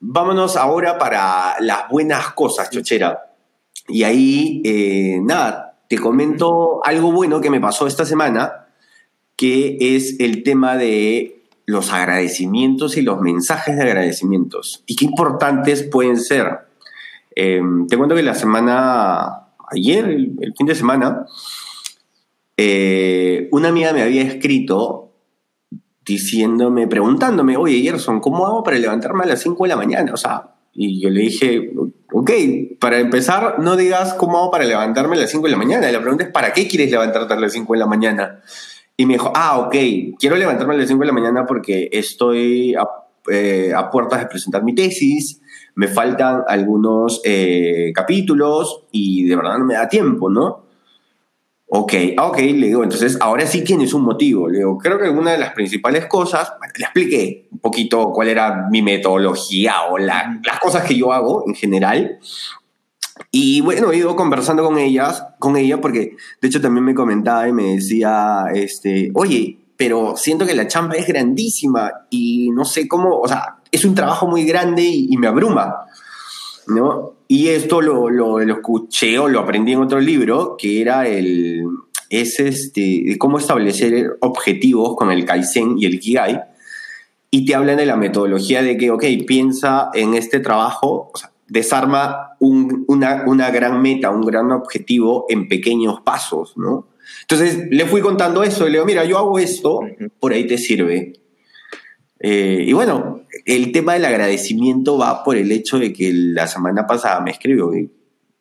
Vámonos 0.00 0.56
ahora 0.56 0.98
para 0.98 1.56
las 1.60 1.88
buenas 1.88 2.32
cosas, 2.32 2.70
chochera. 2.70 3.34
Y 3.86 4.04
ahí, 4.04 4.62
nada, 5.22 5.78
te 5.88 5.98
comento 5.98 6.80
algo 6.84 7.12
bueno 7.12 7.40
que 7.40 7.50
me 7.50 7.60
pasó 7.60 7.86
esta 7.86 8.04
semana, 8.04 8.66
que 9.36 9.76
es 9.80 10.20
el 10.20 10.42
tema 10.42 10.76
de 10.76 11.40
los 11.66 11.92
agradecimientos 11.92 12.96
y 12.96 13.02
los 13.02 13.20
mensajes 13.20 13.76
de 13.76 13.82
agradecimientos. 13.82 14.82
Y 14.86 14.96
qué 14.96 15.04
importantes 15.04 15.82
pueden 15.82 16.18
ser. 16.18 16.60
Em, 17.34 17.86
te 17.86 17.96
cuento 17.96 18.14
que 18.14 18.22
la 18.22 18.34
semana, 18.34 19.48
ayer, 19.70 20.04
el, 20.04 20.54
fin 20.56 20.66
de 20.66 20.74
semana, 20.74 21.26
eh, 22.56 23.48
una 23.52 23.68
amiga 23.68 23.92
me 23.92 24.02
había 24.02 24.22
escrito 24.22 25.09
diciéndome, 26.04 26.86
preguntándome, 26.86 27.56
oye, 27.56 27.80
Gerson, 27.82 28.20
¿cómo 28.20 28.46
hago 28.46 28.62
para 28.62 28.78
levantarme 28.78 29.24
a 29.24 29.26
las 29.26 29.42
5 29.42 29.64
de 29.64 29.68
la 29.68 29.76
mañana? 29.76 30.12
O 30.12 30.16
sea, 30.16 30.54
y 30.72 31.00
yo 31.00 31.10
le 31.10 31.22
dije, 31.22 31.72
ok, 32.12 32.30
para 32.78 32.98
empezar, 32.98 33.58
no 33.58 33.76
digas 33.76 34.14
cómo 34.14 34.38
hago 34.38 34.50
para 34.50 34.64
levantarme 34.64 35.16
a 35.16 35.20
las 35.20 35.30
5 35.30 35.44
de 35.46 35.50
la 35.50 35.56
mañana. 35.56 35.90
La 35.90 36.00
pregunta 36.00 36.24
es, 36.24 36.30
¿para 36.30 36.52
qué 36.52 36.66
quieres 36.68 36.90
levantarte 36.90 37.34
a 37.34 37.40
las 37.40 37.52
5 37.52 37.72
de 37.72 37.78
la 37.78 37.86
mañana? 37.86 38.40
Y 38.96 39.06
me 39.06 39.14
dijo, 39.14 39.32
ah, 39.34 39.58
ok, 39.58 39.74
quiero 40.18 40.36
levantarme 40.36 40.74
a 40.74 40.78
las 40.78 40.88
5 40.88 41.00
de 41.00 41.06
la 41.06 41.12
mañana 41.12 41.46
porque 41.46 41.88
estoy 41.92 42.74
a, 42.74 42.86
eh, 43.30 43.72
a 43.74 43.90
puertas 43.90 44.20
de 44.20 44.26
presentar 44.26 44.62
mi 44.62 44.74
tesis, 44.74 45.40
me 45.74 45.88
faltan 45.88 46.42
algunos 46.46 47.20
eh, 47.24 47.92
capítulos 47.94 48.86
y 48.92 49.26
de 49.26 49.36
verdad 49.36 49.58
no 49.58 49.64
me 49.64 49.74
da 49.74 49.88
tiempo, 49.88 50.28
¿no? 50.28 50.69
Ok, 51.72 51.94
ah, 52.16 52.26
ok, 52.26 52.38
le 52.38 52.66
digo, 52.66 52.82
entonces 52.82 53.16
ahora 53.20 53.46
sí 53.46 53.62
tienes 53.62 53.94
un 53.94 54.02
motivo. 54.02 54.48
Le 54.48 54.58
digo, 54.58 54.76
creo 54.76 54.98
que 54.98 55.08
una 55.08 55.30
de 55.32 55.38
las 55.38 55.52
principales 55.52 56.06
cosas, 56.06 56.52
le 56.76 56.84
expliqué 56.84 57.48
un 57.52 57.60
poquito 57.60 58.10
cuál 58.12 58.28
era 58.28 58.66
mi 58.70 58.82
metodología 58.82 59.84
o 59.88 59.96
las 59.96 60.58
cosas 60.60 60.84
que 60.84 60.96
yo 60.96 61.12
hago 61.12 61.44
en 61.46 61.54
general. 61.54 62.18
Y 63.30 63.60
bueno, 63.60 63.92
he 63.92 63.98
ido 63.98 64.16
conversando 64.16 64.64
con 64.64 64.78
ellas, 64.78 65.24
con 65.38 65.56
ella, 65.56 65.80
porque 65.80 66.16
de 66.40 66.48
hecho 66.48 66.60
también 66.60 66.84
me 66.84 66.94
comentaba 66.94 67.46
y 67.46 67.52
me 67.52 67.74
decía, 67.74 68.46
este, 68.52 69.12
oye, 69.14 69.58
pero 69.76 70.16
siento 70.16 70.46
que 70.46 70.54
la 70.54 70.66
chamba 70.66 70.96
es 70.96 71.06
grandísima 71.06 71.92
y 72.10 72.50
no 72.50 72.64
sé 72.64 72.88
cómo, 72.88 73.20
o 73.20 73.28
sea, 73.28 73.58
es 73.70 73.84
un 73.84 73.94
trabajo 73.94 74.26
muy 74.26 74.44
grande 74.44 74.82
y, 74.82 75.16
me 75.16 75.28
abruma, 75.28 75.86
¿no? 76.66 77.14
Y 77.32 77.50
esto 77.50 77.80
lo, 77.80 78.10
lo, 78.10 78.40
lo, 78.40 78.54
escuché 78.54 79.16
o 79.20 79.28
lo 79.28 79.38
aprendí 79.38 79.70
en 79.70 79.78
otro 79.78 80.00
libro, 80.00 80.56
que 80.58 80.80
era 80.80 81.06
el, 81.06 81.64
es 82.08 82.40
este, 82.40 83.16
cómo 83.18 83.38
establecer 83.38 84.16
objetivos 84.18 84.96
con 84.96 85.12
el 85.12 85.24
Kaizen 85.24 85.78
y 85.78 85.86
el 85.86 86.00
Kigai. 86.00 86.40
Y 87.30 87.44
te 87.44 87.54
hablan 87.54 87.76
de 87.76 87.86
la 87.86 87.94
metodología 87.94 88.64
de 88.64 88.76
que, 88.76 88.90
ok, 88.90 89.04
piensa 89.28 89.90
en 89.94 90.14
este 90.14 90.40
trabajo, 90.40 91.12
o 91.14 91.16
sea, 91.16 91.30
desarma 91.46 92.30
una, 92.40 93.22
una 93.28 93.50
gran 93.52 93.80
meta, 93.80 94.10
un 94.10 94.22
gran 94.22 94.50
objetivo 94.50 95.26
en 95.28 95.46
pequeños 95.46 96.00
pasos, 96.00 96.56
¿no? 96.56 96.88
Entonces 97.20 97.68
le 97.70 97.86
fui 97.86 98.00
contando 98.00 98.42
eso 98.42 98.66
y 98.66 98.70
le 98.70 98.78
digo, 98.78 98.86
mira, 98.86 99.04
yo 99.04 99.18
hago 99.18 99.38
esto, 99.38 99.82
por 100.18 100.32
ahí 100.32 100.48
te 100.48 100.58
sirve. 100.58 101.19
Eh, 102.20 102.64
y 102.68 102.72
bueno, 102.74 103.22
el 103.46 103.72
tema 103.72 103.94
del 103.94 104.04
agradecimiento 104.04 104.98
va 104.98 105.24
por 105.24 105.36
el 105.36 105.50
hecho 105.50 105.78
de 105.78 105.92
que 105.92 106.12
la 106.12 106.46
semana 106.46 106.86
pasada 106.86 107.20
me 107.20 107.30
escribió 107.30 107.74
y 107.74 107.90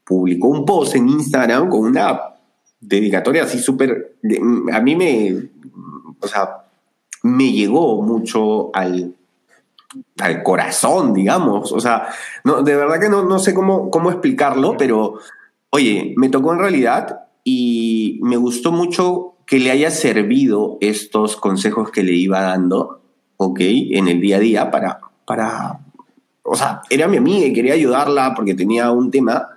publicó 0.03 0.50
un 0.50 0.65
post 0.65 0.95
en 0.95 1.07
Instagram 1.07 1.69
con 1.69 1.81
una 1.81 2.19
dedicatoria 2.79 3.43
así 3.43 3.59
súper... 3.59 4.17
A 4.74 4.81
mí 4.81 4.95
me... 4.95 5.50
O 6.19 6.27
sea, 6.27 6.65
me 7.24 7.51
llegó 7.51 8.01
mucho 8.01 8.69
al, 8.74 9.15
al 10.19 10.43
corazón, 10.43 11.13
digamos. 11.13 11.71
O 11.71 11.79
sea, 11.79 12.07
no, 12.43 12.62
de 12.62 12.75
verdad 12.75 13.00
que 13.00 13.09
no, 13.09 13.24
no 13.24 13.39
sé 13.39 13.53
cómo, 13.53 13.89
cómo 13.89 14.12
explicarlo, 14.12 14.75
pero 14.77 15.19
oye, 15.69 16.13
me 16.17 16.29
tocó 16.29 16.53
en 16.53 16.59
realidad 16.59 17.27
y 17.43 18.19
me 18.21 18.38
gustó 18.38 18.71
mucho 18.71 19.36
que 19.45 19.59
le 19.59 19.71
haya 19.71 19.91
servido 19.91 20.77
estos 20.81 21.36
consejos 21.36 21.91
que 21.91 22.03
le 22.03 22.13
iba 22.13 22.41
dando, 22.41 23.01
¿ok? 23.41 23.60
En 23.62 24.08
el 24.10 24.19
día 24.19 24.36
a 24.36 24.39
día 24.39 24.72
para, 24.72 25.00
para, 25.25 25.79
o 26.43 26.55
sea, 26.55 26.81
era 26.89 27.08
mi 27.08 27.17
amiga 27.17 27.48
y 27.48 27.53
quería 27.53 27.74
ayudarla 27.74 28.34
porque 28.36 28.53
tenía 28.53 28.91
un 28.91 29.10
tema 29.10 29.48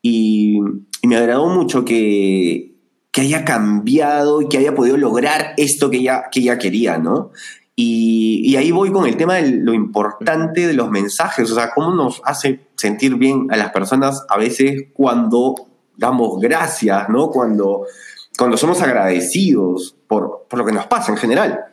y, 0.00 0.60
me 1.04 1.16
agradó 1.16 1.48
mucho 1.48 1.84
que, 1.84 2.76
que 3.10 3.22
haya 3.22 3.44
cambiado 3.44 4.40
y 4.40 4.48
que 4.48 4.56
haya 4.56 4.74
podido 4.74 4.96
lograr 4.96 5.52
esto 5.56 5.90
que 5.90 5.98
ella, 5.98 6.24
que 6.30 6.40
ella 6.40 6.58
quería, 6.58 6.96
¿no? 6.96 7.32
Y, 7.74 8.54
ahí 8.56 8.70
voy 8.70 8.92
con 8.92 9.06
el 9.06 9.16
tema 9.16 9.34
de 9.34 9.50
lo 9.50 9.74
importante 9.74 10.66
de 10.66 10.74
los 10.74 10.90
mensajes, 10.90 11.50
o 11.50 11.54
sea, 11.54 11.72
cómo 11.74 11.94
nos 11.94 12.22
hace 12.24 12.68
sentir 12.76 13.16
bien 13.16 13.48
a 13.50 13.56
las 13.56 13.72
personas 13.72 14.24
a 14.28 14.38
veces 14.38 14.84
cuando 14.94 15.54
damos 15.96 16.40
gracias, 16.40 17.08
¿no? 17.08 17.30
Cuando, 17.30 17.84
cuando 18.38 18.56
somos 18.56 18.80
agradecidos 18.80 19.96
por, 20.06 20.46
por 20.48 20.60
lo 20.60 20.64
que 20.64 20.72
nos 20.72 20.86
pasa 20.86 21.12
en 21.12 21.18
general. 21.18 21.66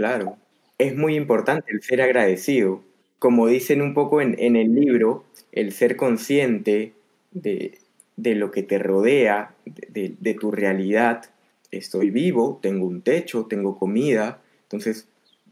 Claro, 0.00 0.38
es 0.78 0.96
muy 0.96 1.14
importante 1.14 1.72
el 1.72 1.82
ser 1.82 2.00
agradecido. 2.00 2.82
Como 3.18 3.48
dicen 3.48 3.82
un 3.82 3.92
poco 3.92 4.22
en, 4.22 4.34
en 4.38 4.56
el 4.56 4.74
libro, 4.74 5.26
el 5.52 5.72
ser 5.72 5.96
consciente 5.96 6.94
de, 7.32 7.76
de 8.16 8.34
lo 8.34 8.50
que 8.50 8.62
te 8.62 8.78
rodea, 8.78 9.54
de, 9.66 10.14
de 10.18 10.32
tu 10.32 10.52
realidad. 10.52 11.26
Estoy 11.70 12.08
vivo, 12.08 12.58
tengo 12.62 12.86
un 12.86 13.02
techo, 13.02 13.44
tengo 13.44 13.78
comida, 13.78 14.40
entonces, 14.62 15.06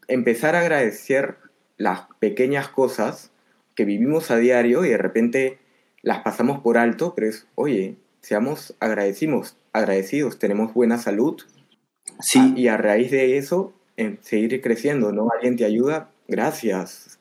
empezar 0.06 0.54
a 0.54 0.60
agradecer 0.60 1.36
las 1.76 2.06
pequeñas 2.18 2.68
cosas 2.68 3.30
que 3.74 3.84
vivimos 3.84 4.30
a 4.30 4.38
diario 4.38 4.82
y 4.86 4.88
de 4.88 4.96
repente 4.96 5.58
las 6.00 6.20
pasamos 6.20 6.60
por 6.60 6.78
alto, 6.78 7.12
pero 7.14 7.28
es, 7.28 7.46
oye, 7.54 7.96
seamos 8.22 8.74
agradecimos, 8.80 9.58
agradecidos, 9.74 10.38
tenemos 10.38 10.72
buena 10.72 10.96
salud. 10.96 11.38
Sí. 12.20 12.54
y 12.56 12.68
a 12.68 12.78
raíz 12.78 13.10
de 13.10 13.36
eso, 13.36 13.74
seguir 14.22 14.60
creciendo, 14.60 15.12
¿no? 15.12 15.28
Alguien 15.34 15.56
te 15.56 15.64
ayuda, 15.64 16.10
gracias. 16.26 17.18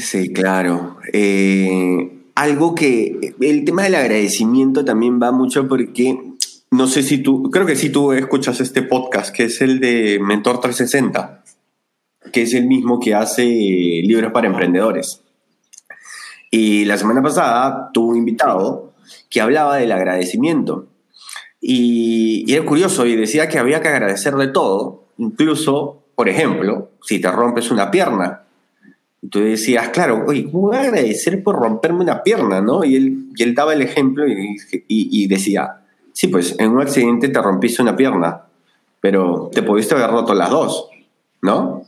Sí, 0.00 0.32
claro. 0.32 0.98
Eh, 1.12 2.10
algo 2.34 2.74
que 2.74 3.34
el 3.40 3.64
tema 3.64 3.84
del 3.84 3.96
agradecimiento 3.96 4.84
también 4.84 5.20
va 5.20 5.32
mucho 5.32 5.68
porque 5.68 6.18
no 6.70 6.86
sé 6.86 7.02
si 7.02 7.18
tú, 7.18 7.50
creo 7.50 7.66
que 7.66 7.76
sí 7.76 7.90
tú 7.90 8.12
escuchas 8.12 8.60
este 8.60 8.82
podcast, 8.82 9.34
que 9.34 9.44
es 9.44 9.60
el 9.60 9.80
de 9.80 10.18
Mentor 10.20 10.60
360, 10.60 11.42
que 12.32 12.42
es 12.42 12.54
el 12.54 12.66
mismo 12.66 13.00
que 13.00 13.14
hace 13.14 13.44
libros 13.44 14.32
para 14.32 14.48
emprendedores. 14.48 15.22
Y 16.50 16.84
la 16.84 16.96
semana 16.96 17.22
pasada 17.22 17.90
tuvo 17.92 18.10
un 18.10 18.16
invitado 18.16 18.92
que 19.30 19.40
hablaba 19.40 19.76
del 19.76 19.92
agradecimiento. 19.92 20.86
Y, 21.60 22.50
era 22.52 22.64
curioso 22.64 23.06
y 23.06 23.16
decía 23.16 23.48
que 23.48 23.58
había 23.58 23.80
que 23.80 23.88
agradecer 23.88 24.34
de 24.36 24.48
todo, 24.48 25.07
incluso, 25.18 26.04
por 26.14 26.28
ejemplo, 26.28 26.90
si 27.02 27.20
te 27.20 27.30
rompes 27.30 27.70
una 27.70 27.90
pierna. 27.90 28.42
Tú 29.30 29.40
decías, 29.40 29.88
claro, 29.88 30.24
oye, 30.26 30.44
¿cómo 30.44 30.68
voy 30.68 30.76
a 30.76 30.80
agradecer 30.80 31.42
por 31.42 31.56
romperme 31.56 32.00
una 32.00 32.22
pierna? 32.22 32.60
¿no? 32.60 32.84
Y, 32.84 32.96
él, 32.96 33.26
y 33.34 33.42
él 33.42 33.54
daba 33.54 33.74
el 33.74 33.82
ejemplo 33.82 34.26
y, 34.26 34.56
y 34.88 35.26
decía, 35.26 35.82
Sí, 36.18 36.26
pues 36.26 36.56
en 36.58 36.72
un 36.72 36.80
accidente 36.80 37.28
te 37.28 37.40
rompiste 37.40 37.80
una 37.80 37.94
pierna, 37.94 38.42
pero 39.00 39.50
te 39.52 39.62
pudiste 39.62 39.94
haber 39.94 40.10
roto 40.10 40.34
las 40.34 40.50
dos, 40.50 40.88
¿no? 41.42 41.84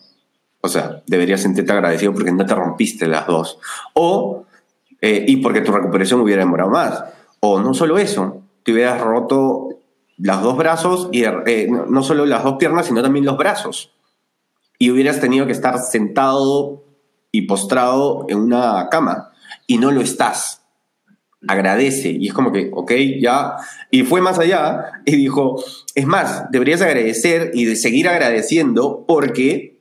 O 0.61 0.69
sea, 0.69 1.03
deberías 1.05 1.43
sentirte 1.43 1.73
agradecido 1.73 2.13
porque 2.13 2.31
no 2.31 2.47
te 2.47 2.55
rompiste 2.55 3.09
las 3.09 3.27
dos. 3.27 3.59
O, 3.95 4.45
eh, 5.01 5.25
y 5.27 5.39
porque 5.39 5.63
tu 5.63 5.73
recuperación 5.73 6.21
hubiera 6.21 6.45
demorado 6.45 6.71
más. 6.71 7.03
O 7.41 7.59
no 7.59 7.75
solo 7.75 7.99
eso, 7.99 8.41
te 8.63 8.73
hubieras 8.73 9.01
roto 9.01 9.70
los 10.21 10.43
dos 10.43 10.57
brazos 10.57 11.09
y 11.13 11.25
eh, 11.25 11.69
no 11.69 12.03
solo 12.03 12.27
las 12.27 12.45
dos 12.45 12.57
piernas, 12.59 12.87
sino 12.87 13.03
también 13.03 13.25
los 13.25 13.37
brazos. 13.37 13.93
Y 14.79 14.91
hubieras 14.91 15.21
tenido 15.21 15.47
que 15.47 15.53
estar 15.53 15.79
sentado 15.79 16.85
y 17.33 17.43
postrado 17.43 18.27
en 18.29 18.39
una 18.39 18.89
cama. 18.91 19.33
Y 19.67 19.79
no 19.79 19.91
lo 19.91 20.01
estás 20.01 20.61
agradece. 21.49 22.11
Y 22.11 22.29
es 22.29 22.33
como 22.33 22.53
que, 22.53 22.71
ok, 22.73 22.93
ya. 23.21 23.57
Y 23.91 24.03
fue 24.03 24.21
más 24.21 24.39
allá 24.39 25.03
y 25.05 25.17
dijo, 25.17 25.63
es 25.95 26.07
más, 26.07 26.51
deberías 26.51 26.83
agradecer 26.83 27.51
y 27.55 27.65
de 27.65 27.77
seguir 27.77 28.09
agradeciendo 28.09 29.05
porque, 29.07 29.81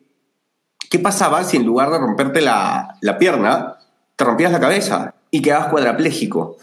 ¿qué 0.89 0.99
pasaba 0.99 1.43
si 1.43 1.57
en 1.57 1.65
lugar 1.65 1.91
de 1.91 1.99
romperte 1.99 2.41
la, 2.41 2.97
la 3.01 3.17
pierna, 3.17 3.77
te 4.15 4.23
rompías 4.23 4.51
la 4.51 4.59
cabeza 4.59 5.15
y 5.31 5.41
quedabas 5.41 5.67
cuadrapléjico? 5.67 6.57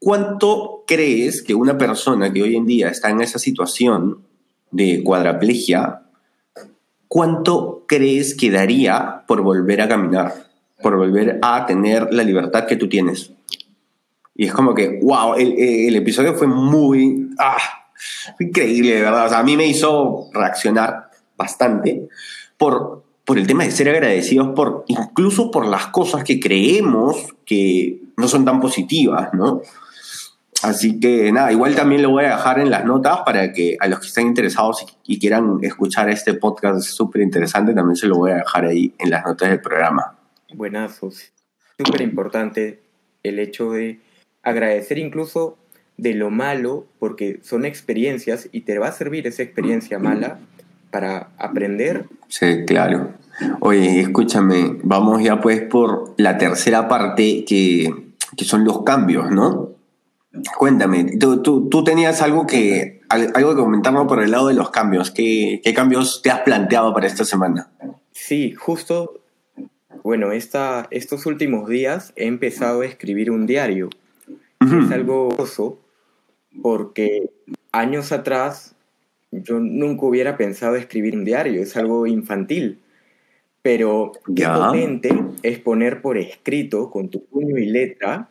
¿Cuánto 0.00 0.84
crees 0.86 1.42
que 1.42 1.54
una 1.54 1.76
persona 1.76 2.32
que 2.32 2.42
hoy 2.42 2.56
en 2.56 2.66
día 2.66 2.88
está 2.88 3.10
en 3.10 3.20
esa 3.20 3.38
situación 3.38 4.22
de 4.70 5.02
cuadraplegia, 5.02 6.02
cuánto 7.08 7.84
crees 7.86 8.36
que 8.36 8.50
daría 8.50 9.24
por 9.26 9.42
volver 9.42 9.80
a 9.80 9.88
caminar, 9.88 10.34
por 10.82 10.96
volver 10.96 11.38
a 11.42 11.66
tener 11.66 12.12
la 12.12 12.22
libertad 12.22 12.66
que 12.66 12.76
tú 12.76 12.88
tienes? 12.88 13.32
Y 14.36 14.46
es 14.46 14.52
como 14.52 14.72
que, 14.72 15.00
wow, 15.02 15.34
el, 15.34 15.96
episodio 15.96 16.34
fue 16.34 16.46
muy, 16.46 17.30
ah, 17.40 17.58
increíble, 18.38 18.94
de 18.94 19.02
verdad. 19.02 19.34
A 19.34 19.42
mí 19.42 19.56
me 19.56 19.66
hizo 19.66 20.30
reaccionar 20.32 21.10
bastante 21.36 22.08
por, 22.56 23.02
por 23.24 23.36
el 23.36 23.48
tema 23.48 23.64
de 23.64 23.72
ser 23.72 23.88
agradecidos 23.88 24.50
por, 24.54 24.84
incluso 24.86 25.50
por 25.50 25.66
las 25.66 25.88
cosas 25.88 26.22
que 26.22 26.38
creemos 26.38 27.34
que 27.44 28.00
no 28.16 28.28
son 28.28 28.44
tan 28.44 28.60
positivas, 28.60 29.34
¿no? 29.34 29.60
Así 30.62 30.98
que 30.98 31.30
nada, 31.30 31.52
igual 31.52 31.76
también 31.76 32.02
lo 32.02 32.10
voy 32.10 32.24
a 32.24 32.30
dejar 32.30 32.58
en 32.58 32.70
las 32.70 32.84
notas 32.84 33.18
para 33.24 33.52
que 33.52 33.76
a 33.78 33.86
los 33.86 34.00
que 34.00 34.08
estén 34.08 34.26
interesados 34.26 34.84
y, 35.06 35.18
quieran 35.18 35.58
escuchar 35.62 36.08
este 36.10 36.34
podcast 36.34 36.82
súper 36.82 37.22
interesante, 37.22 37.74
también 37.74 37.96
se 37.96 38.08
lo 38.08 38.16
voy 38.16 38.32
a 38.32 38.36
dejar 38.36 38.64
ahí 38.64 38.92
en 38.98 39.10
las 39.10 39.24
notas 39.24 39.50
del 39.50 39.60
programa. 39.60 40.18
Buenazo, 40.52 41.10
súper 41.76 42.00
importante 42.02 42.82
el 43.22 43.38
hecho 43.38 43.70
de 43.70 44.00
agradecer 44.42 44.98
incluso 44.98 45.58
de 45.96 46.14
lo 46.14 46.30
malo, 46.30 46.86
porque 46.98 47.40
son 47.42 47.64
experiencias 47.64 48.48
y 48.50 48.62
te 48.62 48.78
va 48.78 48.88
a 48.88 48.92
servir 48.92 49.26
esa 49.26 49.42
experiencia 49.42 49.98
mala 49.98 50.38
para 50.90 51.30
aprender. 51.38 52.06
Sí, 52.28 52.64
claro. 52.66 53.14
Oye, 53.60 54.00
escúchame, 54.00 54.78
vamos 54.82 55.22
ya 55.22 55.40
pues 55.40 55.60
por 55.62 56.14
la 56.16 56.38
tercera 56.38 56.88
parte 56.88 57.44
que, 57.44 58.12
que 58.36 58.44
son 58.44 58.64
los 58.64 58.82
cambios, 58.82 59.30
¿no? 59.30 59.77
Cuéntame, 60.56 61.16
tú, 61.18 61.42
tú, 61.42 61.84
tenías 61.84 62.20
algo 62.22 62.46
que, 62.46 63.00
algo 63.08 63.54
que 63.54 63.60
comentarnos 63.62 64.06
por 64.06 64.22
el 64.22 64.30
lado 64.30 64.48
de 64.48 64.54
los 64.54 64.70
cambios. 64.70 65.10
¿Qué, 65.10 65.60
¿Qué 65.64 65.72
cambios 65.72 66.20
te 66.22 66.30
has 66.30 66.40
planteado 66.40 66.92
para 66.92 67.06
esta 67.06 67.24
semana? 67.24 67.70
Sí, 68.12 68.52
justo 68.52 69.18
bueno, 70.02 70.32
esta, 70.32 70.88
estos 70.90 71.26
últimos 71.26 71.68
días 71.68 72.12
he 72.16 72.26
empezado 72.26 72.80
a 72.82 72.86
escribir 72.86 73.30
un 73.30 73.46
diario. 73.46 73.90
Es 74.60 74.90
algo 74.90 75.28
gozo 75.28 75.78
porque 76.62 77.30
años 77.72 78.12
atrás 78.12 78.74
yo 79.30 79.60
nunca 79.60 80.06
hubiera 80.06 80.36
pensado 80.36 80.76
escribir 80.76 81.14
un 81.14 81.24
diario, 81.24 81.62
es 81.62 81.76
algo 81.76 82.06
infantil. 82.06 82.80
Pero 83.62 84.12
qué 84.34 84.46
potente 84.46 85.10
es 85.42 85.58
poner 85.58 86.00
por 86.00 86.16
escrito 86.16 86.90
con 86.90 87.10
tu 87.10 87.24
puño 87.26 87.58
y 87.58 87.66
letra 87.66 88.30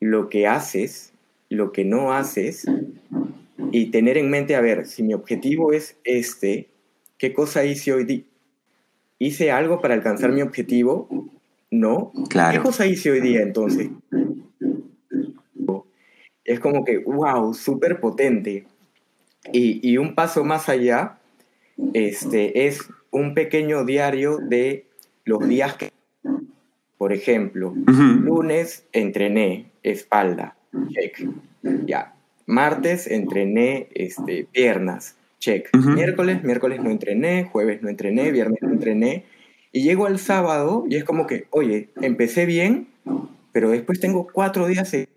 lo 0.00 0.28
que 0.28 0.46
haces, 0.46 1.12
lo 1.54 1.72
que 1.72 1.84
no 1.84 2.12
haces 2.12 2.66
y 3.72 3.86
tener 3.90 4.18
en 4.18 4.30
mente, 4.30 4.54
a 4.54 4.60
ver, 4.60 4.86
si 4.86 5.02
mi 5.02 5.14
objetivo 5.14 5.72
es 5.72 5.96
este, 6.04 6.68
¿qué 7.18 7.32
cosa 7.32 7.64
hice 7.64 7.92
hoy 7.92 8.04
día? 8.04 8.22
¿Hice 9.18 9.50
algo 9.50 9.80
para 9.80 9.94
alcanzar 9.94 10.32
mi 10.32 10.42
objetivo? 10.42 11.08
No. 11.70 12.12
¿Qué 12.30 12.60
cosa 12.60 12.86
hice 12.86 13.10
hoy 13.10 13.20
día 13.20 13.42
entonces? 13.42 13.90
Es 16.44 16.60
como 16.60 16.84
que, 16.84 16.98
wow, 16.98 17.54
súper 17.54 18.00
potente. 18.00 18.66
Y, 19.52 19.80
y, 19.88 19.98
un 19.98 20.14
paso 20.14 20.44
más 20.44 20.68
allá, 20.68 21.18
este, 21.94 22.66
es 22.66 22.80
un 23.10 23.34
pequeño 23.34 23.84
diario 23.84 24.38
de 24.38 24.86
los 25.24 25.46
días 25.48 25.74
que, 25.74 25.92
por 26.98 27.12
ejemplo, 27.12 27.74
lunes 27.86 28.86
entrené 28.92 29.70
espalda, 29.82 30.56
check. 30.90 31.28
Ya. 31.86 32.14
Martes 32.46 33.06
entrené 33.06 33.88
este, 33.94 34.46
piernas, 34.50 35.16
check. 35.38 35.74
Miércoles, 35.74 36.42
miércoles 36.44 36.80
no 36.82 36.90
entrené, 36.90 37.44
jueves 37.44 37.82
no 37.82 37.88
entrené, 37.88 38.30
viernes 38.30 38.60
no 38.62 38.70
entrené. 38.70 39.24
Y 39.72 39.82
llego 39.82 40.06
al 40.06 40.18
sábado 40.18 40.84
y 40.88 40.96
es 40.96 41.04
como 41.04 41.26
que, 41.26 41.46
oye, 41.50 41.88
empecé 42.00 42.46
bien, 42.46 42.88
pero 43.52 43.70
después 43.70 43.98
tengo 43.98 44.28
cuatro 44.30 44.66
días. 44.66 44.92
Y 44.94 45.08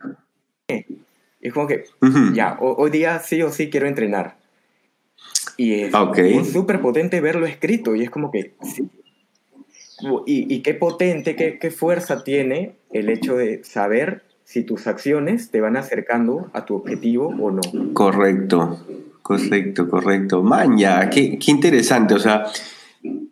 es 1.41 1.53
como 1.53 1.67
que, 1.67 1.85
ya, 2.33 2.57
hoy 2.59 2.89
día 2.89 3.19
sí 3.19 3.41
o 3.41 3.51
sí 3.51 3.69
quiero 3.69 3.87
entrenar. 3.87 4.37
Y 5.57 5.73
es 5.81 5.91
súper 6.51 6.81
potente 6.81 7.19
verlo 7.19 7.45
escrito 7.45 7.95
y 7.95 8.03
es 8.03 8.09
como 8.09 8.31
que, 8.31 8.53
y, 10.25 10.55
y, 10.55 10.61
qué 10.61 10.75
potente, 10.75 11.35
qué, 11.35 11.57
qué 11.57 11.71
fuerza 11.71 12.23
tiene 12.23 12.75
el 12.91 13.09
hecho 13.09 13.35
de 13.35 13.63
saber 13.63 14.23
si 14.47 14.63
tus 14.63 14.87
acciones 14.87 15.51
te 15.51 15.59
van 15.59 15.75
acercando 15.75 16.49
a 16.53 16.63
tu 16.63 16.75
objetivo 16.75 17.27
o 17.27 17.51
no. 17.51 17.59
Correcto, 17.93 18.79
correcto, 19.21 19.89
correcto. 19.89 20.41
Man, 20.41 20.77
ya, 20.77 21.09
qué, 21.09 21.37
qué 21.37 21.51
interesante. 21.51 22.13
O 22.13 22.19
sea, 22.19 22.45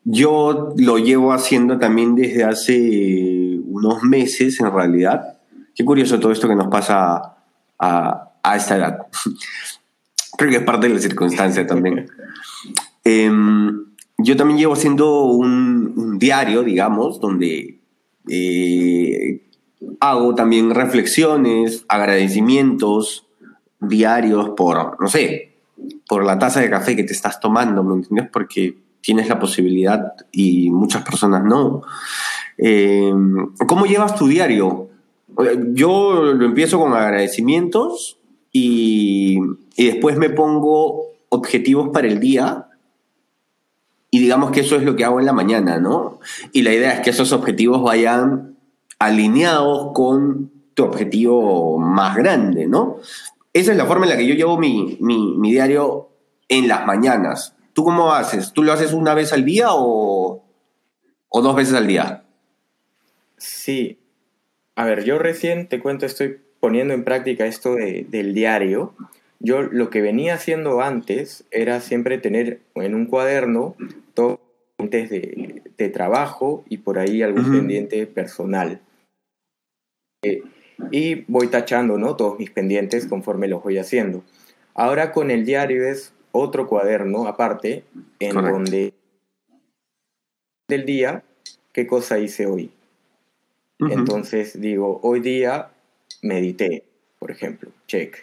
yo 0.03 0.74
lo 0.77 0.98
llevo 0.98 1.31
haciendo 1.31 1.79
también 1.79 2.15
desde 2.15 2.43
hace 2.43 3.62
unos 3.65 4.03
meses, 4.03 4.60
en 4.60 4.74
realidad. 4.74 5.38
Qué 5.74 5.86
curioso 5.86 6.19
todo 6.19 6.34
esto 6.34 6.50
que 6.50 6.55
nos 6.55 6.67
pasa 6.67 7.38
a, 7.79 8.31
a 8.43 8.55
esta 8.57 8.75
edad. 8.75 9.07
Creo 10.38 10.51
que 10.51 10.57
es 10.57 10.63
parte 10.63 10.89
de 10.89 10.95
la 10.95 11.00
circunstancia 11.00 11.65
también. 11.65 12.10
Em, 13.07 13.86
yo 14.17 14.36
también 14.36 14.57
llevo 14.57 14.74
haciendo 14.74 15.25
un, 15.25 16.17
diario, 16.17 16.63
digamos, 16.63 17.22
donde 17.22 17.79
eh, 18.27 19.45
hago 20.00 20.36
también 20.36 20.72
reflexiones, 20.72 21.86
agradecimientos 21.88 23.27
diarios 23.79 24.51
por, 24.51 25.00
no 25.00 25.08
sé, 25.08 25.53
por 26.08 26.24
la 26.24 26.39
taza 26.39 26.62
de 26.62 26.70
café 26.70 26.96
que 26.96 27.03
te 27.03 27.13
estás 27.13 27.39
tomando, 27.39 27.84
¿me 27.84 27.96
entiendes? 27.96 28.29
Porque 28.32 28.77
tienes 29.01 29.27
la 29.27 29.40
posibilidad 29.40 30.14
y 30.31 30.72
muchas 30.72 31.03
personas 31.03 31.44
no. 31.44 31.81
Eh, 32.57 33.14
¿Cómo 33.68 33.85
llevas 33.85 34.16
tu 34.16 34.27
diario? 34.27 34.90
Yo 35.74 36.33
lo 36.33 36.46
empiezo 36.46 36.79
con 36.79 36.94
agradecimientos 36.94 38.18
y, 38.51 39.38
y 39.75 39.85
después 39.85 40.18
me 40.18 40.29
pongo 40.29 41.03
objetivos 41.29 41.90
para 41.90 42.07
el 42.07 42.20
día 42.20 42.68
y 44.09 44.20
digamos 44.20 44.51
que 44.51 44.61
eso 44.61 44.77
es 44.77 44.83
lo 44.83 44.96
que 44.96 45.03
hago 45.03 45.20
en 45.20 45.25
la 45.25 45.33
mañana, 45.33 45.77
¿no? 45.77 46.20
Y 46.53 46.61
la 46.61 46.74
idea 46.74 46.94
es 46.94 47.00
que 47.01 47.09
esos 47.09 47.33
objetivos 47.33 47.83
vayan 47.83 48.54
alineados 49.00 49.92
con 49.94 50.51
tu 50.74 50.84
objetivo 50.84 51.77
más 51.77 52.16
grande, 52.16 52.68
¿no? 52.68 52.98
Esa 53.53 53.72
es 53.72 53.77
la 53.77 53.86
forma 53.86 54.05
en 54.05 54.12
la 54.12 54.18
que 54.18 54.27
yo 54.27 54.36
llevo 54.36 54.58
mi, 54.58 54.98
diario 55.42 56.10
en 56.50 56.68
las 56.68 56.86
mañanas. 56.86 57.55
¿Tú 57.74 57.86
cómo 57.86 58.14
haces? 58.14 58.51
¿Tú 58.51 58.64
lo 58.64 58.74
haces 58.74 58.94
una 58.94 59.14
vez 59.14 59.31
al 59.31 59.46
día 59.46 59.68
o, 59.70 60.44
dos 61.31 61.55
veces 61.55 61.74
al 61.74 61.88
día? 61.88 62.25
Sí. 63.38 63.98
A 64.75 64.86
ver, 64.86 65.05
yo 65.05 65.20
recién 65.20 65.68
te 65.68 65.79
cuento, 65.79 66.05
estoy 66.05 66.38
poniendo 66.60 66.94
en 66.94 67.05
práctica 67.05 67.46
esto 67.46 67.75
del 67.75 68.34
diario. 68.34 68.94
Yo 69.40 69.62
lo 69.62 69.90
que 69.90 70.01
venía 70.01 70.34
haciendo 70.34 70.81
antes 70.81 71.46
era 71.51 71.79
siempre 71.79 72.18
tener 72.18 72.60
en 72.75 72.94
un 72.94 73.05
cuaderno 73.05 73.75
todo 74.14 74.42
de, 74.77 75.62
de 75.77 75.90
trabajo 75.90 76.66
y 76.68 76.77
por 76.77 77.00
ahí 77.00 77.22
algún 77.22 77.51
pendiente 77.51 78.05
personal. 78.05 78.81
Eh, 80.25 80.44
y 80.92 81.24
voy 81.27 81.48
tachando 81.48 81.98
¿no? 81.98 82.16
todos 82.16 82.38
mis 82.40 82.51
pendientes 82.51 83.07
conforme 83.07 83.48
los 83.48 83.64
voy 83.64 83.77
haciendo. 83.77 84.24
Ahora 84.74 85.11
con 85.11 85.31
el 85.31 85.46
diario 85.46 85.88
es 85.88 86.14
otro 86.31 86.68
cuaderno 86.68 87.27
aparte 87.27 87.85
en 88.20 88.35
donde 88.35 88.94
del 90.68 90.85
día 90.85 91.24
qué 91.72 91.88
cosa 91.88 92.20
hice 92.20 92.46
hoy. 92.46 92.72
Entonces 93.79 94.59
digo, 94.59 95.00
hoy 95.03 95.20
día 95.20 95.72
medité, 96.22 96.83
por 97.20 97.31
ejemplo, 97.31 97.70
check. 97.88 98.18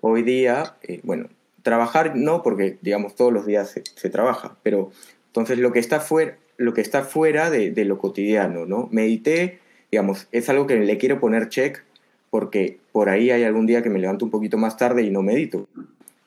Hoy 0.00 0.22
día, 0.22 0.76
eh, 0.82 1.00
bueno, 1.02 1.28
trabajar 1.62 2.16
no, 2.16 2.42
porque 2.42 2.78
digamos 2.80 3.14
todos 3.14 3.32
los 3.32 3.46
días 3.46 3.80
se, 3.94 4.10
trabaja, 4.10 4.56
pero 4.62 4.90
entonces 5.26 5.58
lo 5.58 5.72
que 5.72 5.80
está 5.80 6.00
fuera, 6.00 6.38
lo 6.56 6.72
que 6.72 6.80
está 6.80 7.02
fuera 7.02 7.50
de, 7.50 7.70
de, 7.70 7.84
lo 7.84 7.98
cotidiano, 7.98 8.64
¿no? 8.64 8.88
Medité, 8.90 9.58
digamos, 9.90 10.28
es 10.32 10.48
algo 10.48 10.66
que 10.66 10.76
le 10.76 10.98
quiero 10.98 11.20
poner 11.20 11.48
check 11.48 11.82
porque 12.30 12.78
por 12.92 13.08
ahí 13.08 13.30
hay 13.30 13.44
algún 13.44 13.66
día 13.66 13.82
que 13.82 13.90
me 13.90 13.98
levanto 13.98 14.24
un 14.24 14.30
poquito 14.30 14.58
más 14.58 14.76
tarde 14.76 15.02
y 15.02 15.10
no 15.10 15.22
medito. 15.22 15.66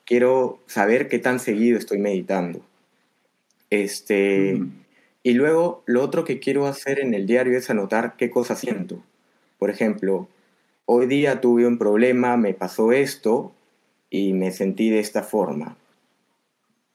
Quiero 0.04 0.58
saber 0.66 1.08
qué 1.08 1.18
tan 1.18 1.38
seguido 1.38 1.78
estoy 1.78 1.98
meditando. 1.98 2.60
Este, 3.70 4.60
Y 5.22 5.34
luego 5.34 5.82
lo 5.86 6.02
otro 6.02 6.24
que 6.24 6.40
quiero 6.40 6.66
hacer 6.66 6.98
en 6.98 7.14
el 7.14 7.26
diario 7.26 7.56
es 7.56 7.70
anotar 7.70 8.16
qué 8.16 8.30
cosas 8.30 8.58
siento. 8.58 8.98
Por 9.58 9.70
ejemplo, 9.70 10.28
hoy 10.84 11.06
día 11.06 11.40
tuve 11.40 11.66
un 11.66 11.78
problema, 11.78 12.36
me 12.36 12.54
pasó 12.54 12.90
esto 12.90 13.52
y 14.10 14.32
me 14.32 14.50
sentí 14.50 14.90
de 14.90 14.98
esta 14.98 15.22
forma. 15.22 15.76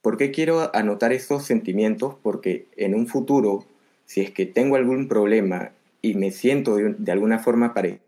¿Por 0.01 0.17
qué 0.17 0.31
quiero 0.31 0.75
anotar 0.75 1.13
estos 1.13 1.45
sentimientos? 1.45 2.15
Porque 2.21 2.65
en 2.75 2.93
un 2.93 3.07
futuro, 3.07 3.65
si 4.05 4.21
es 4.21 4.31
que 4.31 4.45
tengo 4.45 4.75
algún 4.75 5.07
problema 5.07 5.71
y 6.01 6.15
me 6.15 6.31
siento 6.31 6.75
de, 6.75 7.11
alguna 7.11 7.39
forma 7.39 7.73
parecida, 7.73 8.01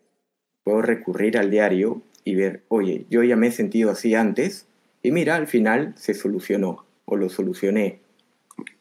puedo 0.64 0.82
recurrir 0.82 1.38
al 1.38 1.50
diario 1.50 2.02
y 2.24 2.36
ver, 2.36 2.64
oye, 2.68 3.06
yo 3.10 3.24
ya 3.24 3.36
me 3.36 3.48
he 3.48 3.52
sentido 3.52 3.92
así 3.92 4.16
antes 4.16 4.68
y 5.02 5.12
mira, 5.12 5.36
al 5.36 5.48
final 5.48 5.94
se 5.98 6.14
solucionó 6.14 6.86
o 7.06 7.16
lo 7.16 7.30
solucioné. 7.30 8.00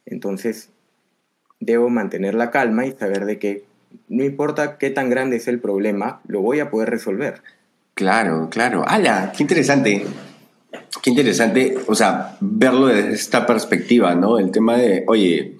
Entonces, 0.05 0.71
debo 1.61 1.88
mantener 1.88 2.35
la 2.35 2.51
calma 2.51 2.87
y 2.87 2.92
saber 2.92 3.25
de 3.25 3.38
que 3.38 3.64
no 4.09 4.25
importa 4.25 4.79
qué 4.79 4.90
tan 4.90 5.09
grande 5.11 5.37
es 5.37 5.49
el 5.49 5.61
problema, 5.61 6.21
lo 6.27 6.42
voy 6.42 6.61
a 6.61 6.71
poder 6.71 6.90
resolver. 6.90 7.42
Claro, 7.94 8.49
claro. 8.51 8.85
¡Hala! 8.87 9.33
¡Qué 9.37 9.42
interesante! 9.42 10.05
Qué 11.03 11.11
interesante, 11.11 11.77
o 11.87 11.94
sea, 11.94 12.37
verlo 12.40 12.87
desde 12.87 13.12
esta 13.12 13.47
perspectiva, 13.47 14.14
¿no? 14.14 14.38
El 14.38 14.51
tema 14.51 14.77
de, 14.77 15.05
oye, 15.07 15.57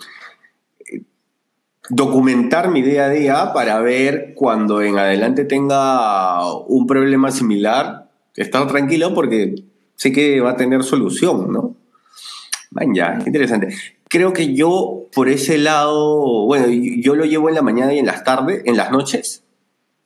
documentar 1.91 2.71
mi 2.71 2.83
día 2.83 3.07
a 3.07 3.11
día 3.11 3.53
para 3.53 3.81
ver 3.81 4.33
cuando 4.35 4.83
en 4.83 4.99
adelante 4.99 5.45
tenga 5.45 6.55
un 6.67 6.87
problema 6.87 7.31
similar, 7.31 8.11
estar 8.37 8.67
tranquilo 8.67 9.15
porque 9.15 9.55
sé 9.97 10.13
que 10.13 10.41
va 10.41 10.51
a 10.51 10.57
tener 10.57 10.83
solución, 10.83 11.53
¿no? 11.53 11.75
Man, 12.71 12.95
ya, 12.95 13.19
interesante. 13.25 13.75
Creo 14.09 14.33
que 14.33 14.55
yo 14.55 15.07
por 15.13 15.29
ese 15.29 15.59
lado, 15.59 16.47
bueno, 16.47 16.67
yo 16.69 17.15
lo 17.15 17.25
llevo 17.25 17.49
en 17.49 17.55
la 17.55 17.63
mañana 17.63 17.95
y 17.95 17.99
en 17.99 18.07
las 18.07 18.25
tardes, 18.25 18.63
en 18.65 18.77
las 18.77 18.91
noches. 18.91 19.43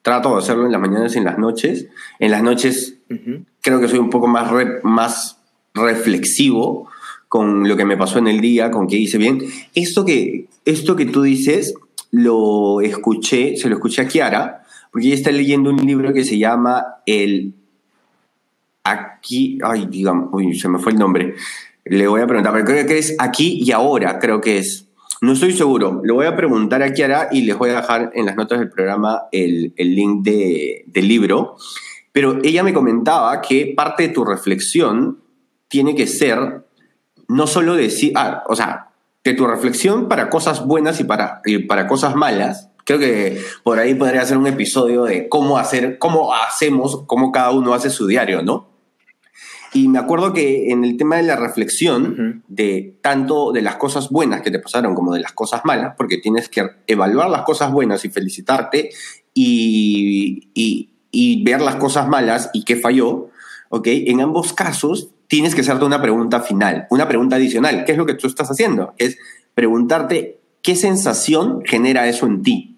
Trato 0.03 0.33
de 0.33 0.39
hacerlo 0.39 0.67
en 0.67 0.73
las 0.73 0.81
mañanas 0.81 1.15
y 1.15 1.19
en 1.19 1.25
las 1.25 1.39
noches. 1.39 1.87
En 2.19 2.31
las 2.31 2.43
noches 2.43 2.99
creo 3.61 3.81
que 3.81 3.89
soy 3.89 3.99
un 3.99 4.11
poco 4.11 4.27
más, 4.27 4.51
más 4.83 5.39
reflexivo 5.75 6.89
con 7.29 7.69
lo 7.69 7.77
que 7.77 7.85
me 7.85 7.97
pasó 7.97 8.19
en 8.19 8.29
el 8.29 8.41
día, 8.41 8.71
con 8.71 8.87
qué 8.87 8.97
hice 8.97 9.19
bien. 9.19 9.43
Esto 9.75 10.05
que, 10.05 10.49
esto 10.65 10.97
que 10.97 11.07
tú 11.07 11.23
dices, 11.23 11.75
lo 12.11 12.81
escuché, 12.81 13.57
se 13.57 13.69
lo 13.69 13.77
escuché 13.77 14.03
a 14.03 14.09
Kiara, 14.09 14.63
porque 14.91 15.09
ella 15.09 15.17
está 15.17 15.33
leyendo 15.33 15.71
un 15.71 15.77
libro 15.77 16.13
que 16.13 16.25
se 16.25 16.39
llama 16.39 16.85
El 17.07 17.55
Aquí, 18.85 19.59
ay, 19.63 19.87
digamos, 19.87 20.31
uy, 20.33 20.59
se 20.59 20.69
me 20.69 20.79
fue 20.79 20.93
el 20.93 20.99
nombre. 20.99 21.37
Le 21.85 22.07
voy 22.09 22.21
a 22.21 22.27
preguntar, 22.27 22.53
pero 22.53 22.65
creo 22.65 22.87
que 22.87 22.99
es 22.99 23.15
Aquí 23.19 23.61
y 23.63 23.71
Ahora, 23.73 24.19
creo 24.19 24.41
que 24.41 24.59
es. 24.59 24.89
No 25.21 25.33
estoy 25.33 25.53
seguro. 25.53 26.01
Le 26.05 26.13
voy 26.13 26.27
a 26.27 26.37
preguntar 26.37 26.83
a 26.83 26.93
Kiara 26.93 27.29
y 27.31 27.43
les 27.43 27.57
voy 27.57 27.71
a 27.71 27.77
dejar 27.77 28.11
en 28.15 28.27
las 28.27 28.37
notas 28.37 28.59
del 28.59 28.71
programa 28.71 29.23
el, 29.31 29.73
link 29.77 30.25
del 30.25 31.09
libro. 31.09 31.57
Pero 32.11 32.39
ella 32.43 32.65
me 32.65 32.75
comentaba 32.75 33.41
que 33.41 33.73
parte 33.77 34.09
de 34.09 34.09
tu 34.09 34.25
reflexión 34.25 35.19
tiene 35.69 35.95
que 35.95 36.09
ser 36.09 36.67
no 37.29 37.47
solo 37.47 37.75
decir, 37.75 38.13
ah, 38.17 38.43
o 38.49 38.57
sea, 38.57 38.92
de 39.25 39.35
tu 39.35 39.47
reflexión 39.47 40.09
para 40.09 40.31
cosas 40.31 40.67
buenas 40.67 41.01
y 41.01 41.05
para, 41.05 41.41
y 41.45 41.59
para 41.59 41.87
cosas 41.87 42.17
malas. 42.17 42.71
Creo 42.85 42.99
que 42.99 43.41
por 43.63 43.79
ahí 43.79 43.95
podría 43.95 44.25
ser 44.25 44.39
un 44.39 44.47
episodio 44.49 45.05
de 45.05 45.29
cómo 45.29 45.59
hacer, 45.59 45.99
cómo 45.99 46.35
hacemos, 46.35 47.05
cómo 47.07 47.31
cada 47.31 47.51
uno 47.53 47.75
hace 47.75 47.91
su 47.91 48.07
diario, 48.07 48.43
¿no? 48.43 48.73
Y 49.75 49.89
me 49.89 49.99
acuerdo 49.99 50.35
que 50.35 50.71
en 50.71 50.85
el 50.85 50.97
tema 50.99 51.17
de 51.17 51.23
la 51.23 51.37
reflexión, 51.37 52.43
de 52.47 52.99
tanto 53.01 53.53
de 53.53 53.63
las 53.63 53.77
cosas 53.77 54.11
buenas 54.11 54.43
que 54.43 54.51
te 54.51 54.59
pasaron 54.59 54.95
como 54.95 55.15
de 55.15 55.21
las 55.21 55.33
cosas 55.33 55.63
malas, 55.65 55.95
porque 55.97 56.19
tienes 56.19 56.51
que 56.51 56.67
evaluar 56.87 57.31
las 57.31 57.43
cosas 57.43 57.73
buenas 57.73 58.05
y 58.05 58.11
felicitarte 58.11 58.91
y, 59.33 60.51
y, 60.55 61.45
ver 61.45 61.63
las 61.63 61.77
cosas 61.77 62.07
malas 62.07 62.51
y 62.53 62.65
qué 62.65 62.77
falló, 62.77 63.31
¿ok? 63.71 63.87
En 63.87 64.21
ambos 64.21 64.53
casos 64.53 65.09
tienes 65.33 65.55
que 65.55 65.63
hacerte 65.63 65.87
una 65.87 66.03
pregunta 66.03 66.41
final, 66.41 66.87
una 66.91 67.09
pregunta 67.09 67.37
adicional. 67.37 67.87
¿Qué 67.87 67.93
es 67.93 67.97
lo 67.97 68.05
que 68.05 68.13
tú 68.13 68.27
estás 68.27 68.51
haciendo? 68.51 68.93
Es 68.99 69.17
preguntarte 69.55 70.37
qué 70.61 70.77
sensación 70.77 71.63
genera 71.65 72.07
eso 72.07 72.27
en 72.27 72.43
ti. 72.43 72.77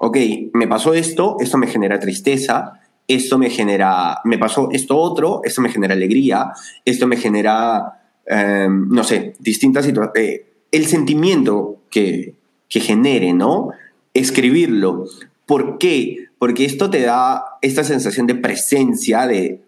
Ok, 0.00 0.16
me 0.54 0.66
pasó 0.66 0.92
esto, 0.92 1.36
esto 1.38 1.56
me 1.56 1.68
genera 1.68 2.00
tristeza, 2.00 2.80
esto 3.06 3.38
me 3.38 3.48
genera, 3.48 4.18
me 4.24 4.38
pasó 4.38 4.70
esto 4.72 4.98
otro, 4.98 5.42
esto 5.44 5.60
me 5.60 5.68
genera 5.68 5.94
alegría, 5.94 6.50
esto 6.84 7.06
me 7.06 7.16
genera, 7.16 8.02
em, 8.26 8.88
no 8.88 9.04
sé, 9.04 9.36
distintas 9.38 9.84
situaciones. 9.84 10.30
Eh, 10.30 10.46
el 10.72 10.86
sentimiento 10.86 11.76
que, 11.92 12.34
que 12.68 12.80
genere, 12.80 13.32
¿no? 13.34 13.70
Escribirlo. 14.14 15.04
¿Por 15.46 15.78
qué? 15.78 16.26
Porque 16.40 16.64
esto 16.64 16.90
te 16.90 17.02
da 17.02 17.44
esta 17.62 17.84
sensación 17.84 18.26
de 18.26 18.34
presencia, 18.34 19.28
de, 19.28 19.60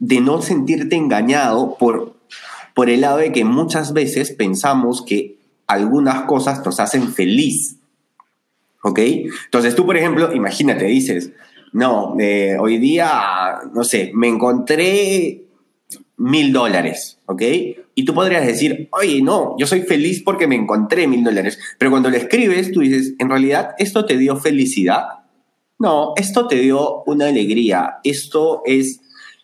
de 0.00 0.20
no 0.20 0.42
sentirte 0.42 0.96
engañado 0.96 1.76
por, 1.78 2.16
por 2.74 2.90
el 2.90 3.02
lado 3.02 3.18
de 3.18 3.30
que 3.30 3.44
muchas 3.44 3.92
veces 3.92 4.32
pensamos 4.32 5.02
que 5.02 5.36
algunas 5.68 6.22
cosas 6.22 6.64
nos 6.64 6.80
hacen 6.80 7.12
feliz. 7.12 7.76
¿Ok? 8.82 8.98
Entonces 9.44 9.76
tú, 9.76 9.86
por 9.86 9.96
ejemplo, 9.96 10.34
imagínate, 10.34 10.86
dices, 10.86 11.30
no, 11.72 12.16
eh, 12.18 12.56
hoy 12.58 12.78
día, 12.78 13.60
no 13.72 13.84
sé, 13.84 14.10
me 14.14 14.26
encontré 14.26 15.44
mil 16.16 16.52
dólares, 16.52 17.18
¿ok? 17.26 17.42
Y 17.94 18.04
tú 18.04 18.14
podrías 18.14 18.46
decir, 18.46 18.88
oye, 18.92 19.22
no, 19.22 19.56
yo 19.58 19.66
soy 19.66 19.82
feliz 19.82 20.22
porque 20.22 20.46
me 20.46 20.54
encontré 20.54 21.06
mil 21.06 21.22
dólares. 21.22 21.58
Pero 21.78 21.90
cuando 21.90 22.10
lo 22.10 22.16
escribes, 22.16 22.72
tú 22.72 22.80
dices, 22.80 23.14
en 23.18 23.28
realidad, 23.28 23.74
¿esto 23.78 24.04
te 24.04 24.16
dio 24.16 24.36
felicidad? 24.36 25.04
No, 25.78 26.12
esto 26.16 26.46
te 26.46 26.56
dio 26.56 27.02
una 27.04 27.28
alegría. 27.28 27.98
Esto 28.04 28.62
es... 28.64 29.00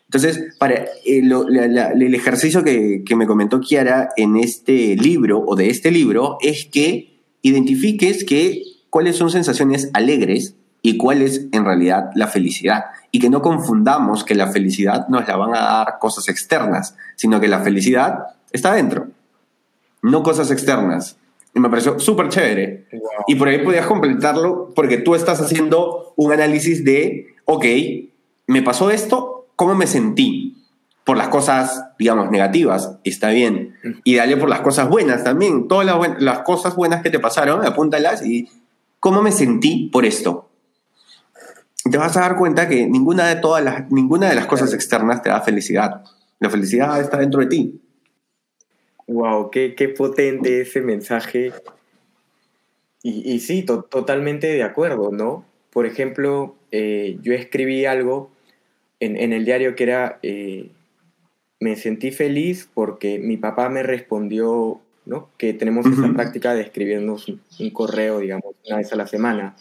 Entonces, 0.09 0.55
para 0.59 0.75
eh, 0.75 0.88
el 1.05 2.14
ejercicio 2.14 2.62
que, 2.62 3.03
que 3.05 3.16
me 3.16 3.27
comentó 3.27 3.61
Kiara 3.61 4.11
en 4.16 4.37
este 4.37 4.97
libro 4.97 5.42
o 5.47 5.57
de 5.57 5.69
este 5.69 5.90
libro 5.90 6.38
es 6.40 6.66
que 6.66 7.19
identifiques 7.42 8.25
que 8.25 8.62
cuáles 8.90 9.16
son 9.16 9.31
sensaciones 9.31 9.90
alegres 9.92 10.55
y 10.83 10.97
cuál 10.97 11.23
es 11.23 11.47
en 11.51 11.64
realidad 11.64 12.11
la 12.14 12.29
felicidad. 12.29 12.85
Y 13.11 13.19
que 13.19 13.29
no 13.29 13.42
confundamos 13.42 14.23
que 14.23 14.37
la 14.37 14.47
felicidad 14.47 15.09
nos 15.09 15.27
la 15.27 15.37
van 15.37 15.55
a 15.55 15.61
dar 15.61 15.99
cosas 15.99 16.29
externas, 16.29 16.97
sino 17.16 17.40
que 17.40 17.49
la 17.49 17.61
felicidad 17.61 18.27
está 18.53 18.75
dentro, 18.75 19.09
no 20.03 20.23
cosas 20.23 20.51
externas. 20.51 21.16
Y 21.55 21.61
me 21.61 21.71
pareció 21.71 21.99
súper 21.99 22.29
chévere. 22.29 22.87
Y 23.27 23.35
por 23.35 23.49
ahí 23.49 23.64
podías 23.64 23.87
completarlo 23.87 24.73
porque 24.77 24.99
tú 24.99 25.14
estás 25.14 25.40
haciendo 25.40 26.12
un 26.16 26.33
análisis 26.33 26.85
de, 26.85 27.35
ok, 27.47 27.64
me 28.47 28.62
pasó 28.62 28.90
esto, 28.90 29.36
¿cómo 29.57 29.75
me 29.75 29.87
sentí? 29.87 30.53
Por 31.05 31.16
las 31.16 31.29
cosas, 31.29 31.85
digamos, 31.99 32.31
negativas, 32.31 32.99
está 33.05 33.31
bien. 33.31 33.77
Y 34.05 34.16
dale 34.16 34.37
por 34.37 34.49
las 34.49 34.61
cosas 34.61 34.88
buenas 34.88 35.23
también. 35.23 35.69
Todas 35.69 35.87
las, 35.87 36.21
las 36.21 36.40
cosas 36.40 36.75
buenas 36.75 37.03
que 37.03 37.11
te 37.11 37.21
pasaron, 37.21 37.64
apúntalas 37.64 38.27
y 38.27 38.49
cómo 39.01 39.23
me 39.23 39.31
sentí 39.31 39.88
por 39.92 40.05
esto 40.05 40.47
te 41.90 41.99
vas 41.99 42.16
a 42.16 42.21
dar 42.21 42.37
cuenta 42.37 42.69
que 42.69 42.87
ninguna 42.87 43.29
de, 43.29 43.37
todas 43.37 43.62
las, 43.62 43.90
ninguna 43.90 44.29
de 44.29 44.35
las 44.35 44.47
cosas 44.47 44.73
externas 44.73 45.23
te 45.23 45.31
da 45.31 45.40
felicidad. 45.40 46.03
La 46.38 46.51
felicidad 46.51 47.01
está 47.01 47.19
dentro 47.19 47.40
de 47.40 47.47
ti. 47.47 47.81
Wow, 49.07 49.51
qué, 49.51 49.75
qué 49.75 49.88
potente 49.88 50.62
ese 50.62 50.81
mensaje. 50.81 51.53
Y, 53.03 53.33
y 53.33 53.40
sí, 53.40 53.62
totalmente 53.62 54.49
de 54.49 54.62
acuerdo, 54.62 55.11
¿no? 55.12 55.45
Por 55.71 55.87
ejemplo, 55.87 56.57
eh, 56.73 57.19
yo 57.23 57.33
escribí 57.35 57.85
algo 57.85 58.31
en, 59.00 59.16
en, 59.16 59.32
el 59.32 59.44
diario 59.44 59.74
que 59.74 59.85
era, 59.85 60.18
eh, 60.22 60.70
me 61.61 61.76
sentí 61.76 62.11
feliz 62.11 62.68
porque 62.72 63.18
mi 63.18 63.37
papá 63.37 63.68
me 63.68 63.82
respondió, 63.82 64.80
¿no? 65.04 65.28
Que 65.38 65.52
tenemos 65.54 65.87
esa 65.87 66.12
práctica 66.14 66.54
de 66.54 66.62
escribirnos 66.62 67.28
un 67.28 67.70
correo, 67.70 68.20
digamos, 68.20 68.54
una 68.66 68.78
vez 68.78 68.92
a 68.92 68.96
la 68.96 69.06
semana. 69.06 69.56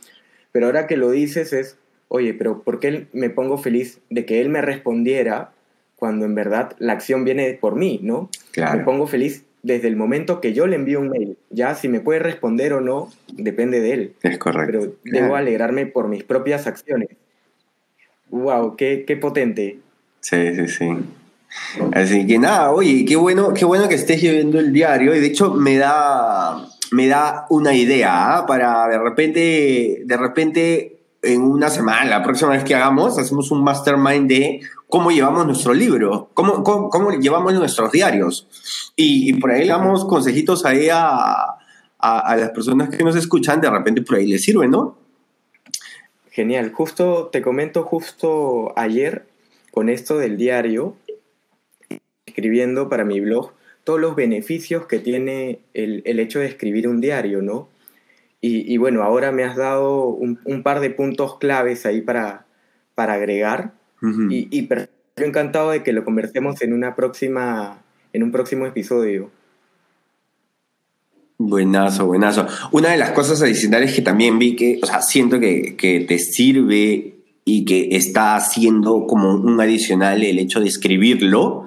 Pero 0.52 0.68
ahora 0.68 0.88
que 0.88 0.98
lo 0.98 1.12
dices 1.12 1.54
es, 1.54 1.78
oye, 2.08 2.34
pero 2.34 2.62
¿por 2.62 2.80
qué 2.80 3.08
me 3.14 3.30
pongo 3.30 3.58
feliz 3.58 4.00
de 4.10 4.26
que 4.26 4.42
él 4.42 4.50
me 4.50 4.62
respondiera 4.62 5.52
cuando 5.96 6.26
en 6.26 6.36
verdad 6.36 6.76
la 6.80 6.94
acción 6.94 7.24
viene 7.24 7.54
por 7.60 7.76
mí, 7.76 8.00
¿no? 8.04 8.30
Me 8.56 8.84
pongo 8.84 9.08
feliz 9.08 9.46
desde 9.64 9.88
el 9.88 9.96
momento 9.96 10.42
que 10.42 10.54
yo 10.54 10.68
le 10.68 10.76
envío 10.76 11.00
un 11.00 11.10
mail. 11.10 11.38
Ya 11.50 11.74
si 11.74 11.88
me 11.88 12.00
puede 12.00 12.20
responder 12.20 12.74
o 12.74 12.82
no, 12.82 13.10
depende 13.34 13.80
de 13.80 13.94
él. 13.94 14.14
Es 14.22 14.38
correcto. 14.38 14.80
Pero 14.80 14.96
debo 15.04 15.36
alegrarme 15.36 15.88
por 15.88 16.08
mis 16.08 16.24
propias 16.24 16.68
acciones. 16.68 17.10
¡Wow! 18.30 18.76
Qué, 18.76 19.04
qué 19.08 19.18
potente! 19.18 19.80
Sí, 20.22 20.56
sí, 20.56 20.68
sí. 20.68 20.86
Así 21.94 22.28
que 22.28 22.38
nada, 22.38 22.72
oye, 22.72 23.06
qué 23.06 23.16
bueno, 23.16 23.54
qué 23.54 23.66
bueno 23.66 23.88
que 23.88 23.96
estés 23.96 24.22
llevando 24.22 24.60
el 24.60 24.74
diario 24.74 25.16
y 25.16 25.20
de 25.20 25.28
hecho 25.28 25.54
me 25.54 25.78
da, 25.78 26.68
me 26.92 27.08
da 27.08 27.46
una 27.50 27.74
idea 27.74 28.38
¿ah? 28.38 28.46
para 28.46 28.88
de 28.88 28.98
repente, 28.98 30.02
de 30.06 30.18
repente 30.18 30.96
en 31.22 31.42
una 31.42 31.70
semana, 31.70 32.06
la 32.06 32.24
próxima 32.24 32.52
vez 32.52 32.64
que 32.64 32.76
hagamos, 32.76 33.18
hacemos 33.18 33.52
un 33.52 33.64
mastermind 33.64 34.28
de 34.28 34.62
cómo 34.88 35.12
llevamos 35.12 35.46
nuestro 35.46 35.74
libro, 35.74 36.30
cómo, 36.34 36.64
cómo, 36.64 37.12
llevamos 37.12 37.54
nuestros 37.54 37.92
diarios. 37.92 38.48
Y, 38.96 39.34
por 39.34 39.52
ahí 39.52 39.62
le 39.62 39.70
damos 39.70 40.06
consejitos 40.06 40.66
ahí 40.66 40.90
a, 40.92 41.56
a, 41.98 42.36
las 42.38 42.50
personas 42.52 42.90
que 42.90 43.04
nos 43.04 43.16
escuchan, 43.16 43.60
de 43.60 43.70
repente 43.70 44.02
por 44.02 44.18
ahí 44.18 44.28
les 44.28 44.44
sirve, 44.44 44.68
¿no? 44.68 44.98
Genial. 46.36 46.74
Justo, 46.74 47.30
te 47.32 47.42
comento 47.42 47.84
justo 47.84 48.78
ayer 48.78 49.26
con 49.72 49.88
esto 49.88 50.18
del 50.18 50.36
diario, 50.36 50.98
escribiendo 52.26 52.90
para 52.90 53.06
mi 53.06 53.22
blog, 53.22 53.54
todos 53.86 54.02
los 54.02 54.18
beneficios 54.18 54.86
que 54.86 55.00
tiene 55.00 55.60
el, 55.74 56.02
el 56.04 56.20
hecho 56.20 56.40
de 56.40 56.48
escribir 56.48 56.90
un 56.90 57.00
diario, 57.00 57.42
¿no? 57.42 57.70
Y, 58.42 58.78
bueno, 58.78 59.02
ahora 59.02 59.32
me 59.32 59.44
has 59.44 59.56
dado 59.56 60.08
un, 60.08 60.62
par 60.62 60.82
de 60.82 60.92
puntos 60.92 61.40
claves 61.40 61.86
ahí 61.88 62.02
para, 62.02 62.46
para 62.94 63.14
agregar. 63.14 63.72
Y, 64.30 64.50
y 64.52 64.70
encantado 65.16 65.72
de 65.72 65.82
que 65.82 65.94
lo 65.94 66.04
conversemos 66.04 66.62
en, 66.62 66.74
una 66.74 66.96
próxima, 66.96 67.82
en 68.14 68.22
un 68.22 68.32
próximo 68.32 68.68
episodio. 68.68 69.32
Buenazo, 71.38 72.06
buenazo. 72.06 72.48
Una 72.72 72.92
de 72.92 72.98
las 72.98 73.12
cosas 73.12 73.42
adicionales 73.42 73.94
que 73.94 74.02
también 74.02 74.40
vi 74.40 74.56
que, 74.56 74.80
o 74.82 74.86
sea, 74.86 75.02
siento 75.02 75.40
que, 75.40 75.76
que 75.76 76.02
te 76.02 76.18
sirve 76.18 77.16
y 77.44 77.66
que 77.66 77.90
está 77.92 78.36
haciendo 78.36 79.06
como 79.06 79.36
un 79.36 79.60
adicional 79.60 80.24
el 80.24 80.40
hecho 80.40 80.60
de 80.60 80.68
escribirlo. 80.68 81.66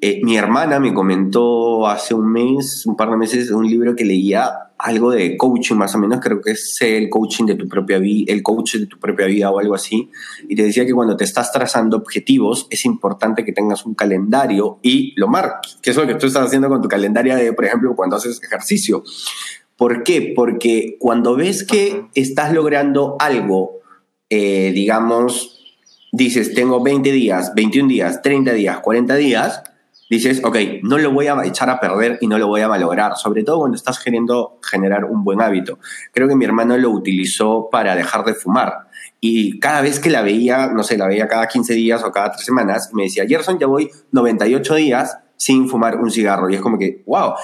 Eh, 0.00 0.20
mi 0.22 0.36
hermana 0.36 0.80
me 0.80 0.92
comentó 0.92 1.86
hace 1.86 2.14
un 2.14 2.30
mes, 2.30 2.84
un 2.86 2.96
par 2.96 3.10
de 3.10 3.16
meses, 3.16 3.50
un 3.50 3.66
libro 3.66 3.94
que 3.94 4.04
leía 4.04 4.50
algo 4.78 5.12
de 5.12 5.36
coaching 5.36 5.76
más 5.76 5.94
o 5.94 5.98
menos, 5.98 6.20
creo 6.20 6.40
que 6.40 6.52
es 6.52 6.76
el 6.80 7.08
coaching 7.08 7.46
de 7.46 7.54
tu 7.54 7.68
propia 7.68 7.98
vida, 7.98 8.32
el 8.32 8.42
coach 8.42 8.76
de 8.76 8.86
tu 8.86 8.98
propia 8.98 9.26
vida 9.26 9.50
o 9.50 9.60
algo 9.60 9.74
así, 9.74 10.10
y 10.48 10.56
te 10.56 10.64
decía 10.64 10.84
que 10.84 10.92
cuando 10.92 11.16
te 11.16 11.24
estás 11.24 11.52
trazando 11.52 11.96
objetivos 11.96 12.66
es 12.68 12.84
importante 12.84 13.44
que 13.44 13.52
tengas 13.52 13.86
un 13.86 13.94
calendario 13.94 14.78
y 14.82 15.12
lo 15.16 15.28
marques, 15.28 15.78
que 15.80 15.90
es 15.90 15.96
lo 15.96 16.06
que 16.06 16.16
tú 16.16 16.26
estás 16.26 16.46
haciendo 16.46 16.68
con 16.68 16.82
tu 16.82 16.88
calendario 16.88 17.36
de, 17.36 17.52
por 17.52 17.64
ejemplo, 17.64 17.94
cuando 17.94 18.16
haces 18.16 18.42
ejercicio. 18.42 19.04
¿Por 19.76 20.02
qué? 20.02 20.32
Porque 20.34 20.96
cuando 20.98 21.36
ves 21.36 21.64
que 21.64 22.06
estás 22.14 22.52
logrando 22.52 23.16
algo, 23.20 23.80
eh, 24.30 24.72
digamos, 24.74 25.60
dices, 26.12 26.54
tengo 26.54 26.82
20 26.82 27.10
días, 27.12 27.52
21 27.54 27.88
días, 27.88 28.22
30 28.22 28.52
días, 28.52 28.80
40 28.80 29.14
días, 29.16 29.62
dices, 30.16 30.42
ok, 30.44 30.56
no 30.82 30.98
lo 30.98 31.10
voy 31.10 31.26
a 31.26 31.44
echar 31.44 31.70
a 31.70 31.80
perder 31.80 32.18
y 32.20 32.26
no 32.26 32.38
lo 32.38 32.46
voy 32.46 32.60
a 32.60 32.68
malograr, 32.68 33.16
sobre 33.16 33.44
todo 33.44 33.60
cuando 33.60 33.76
estás 33.76 33.98
queriendo 33.98 34.58
generar 34.62 35.04
un 35.04 35.24
buen 35.24 35.40
hábito. 35.40 35.78
Creo 36.12 36.28
que 36.28 36.36
mi 36.36 36.44
hermano 36.44 36.76
lo 36.76 36.90
utilizó 36.90 37.68
para 37.70 37.96
dejar 37.96 38.24
de 38.24 38.34
fumar. 38.34 38.88
Y 39.20 39.58
cada 39.58 39.80
vez 39.80 40.00
que 40.00 40.10
la 40.10 40.22
veía, 40.22 40.66
no 40.66 40.82
sé, 40.82 40.98
la 40.98 41.06
veía 41.06 41.28
cada 41.28 41.46
15 41.46 41.74
días 41.74 42.04
o 42.04 42.12
cada 42.12 42.32
3 42.32 42.44
semanas, 42.44 42.90
me 42.92 43.04
decía, 43.04 43.24
Gerson, 43.26 43.58
ya 43.58 43.66
voy 43.66 43.90
98 44.10 44.74
días 44.74 45.16
sin 45.36 45.68
fumar 45.68 45.96
un 45.96 46.10
cigarro. 46.10 46.50
Y 46.50 46.56
es 46.56 46.60
como 46.60 46.78
que, 46.78 47.02
wow. 47.06 47.34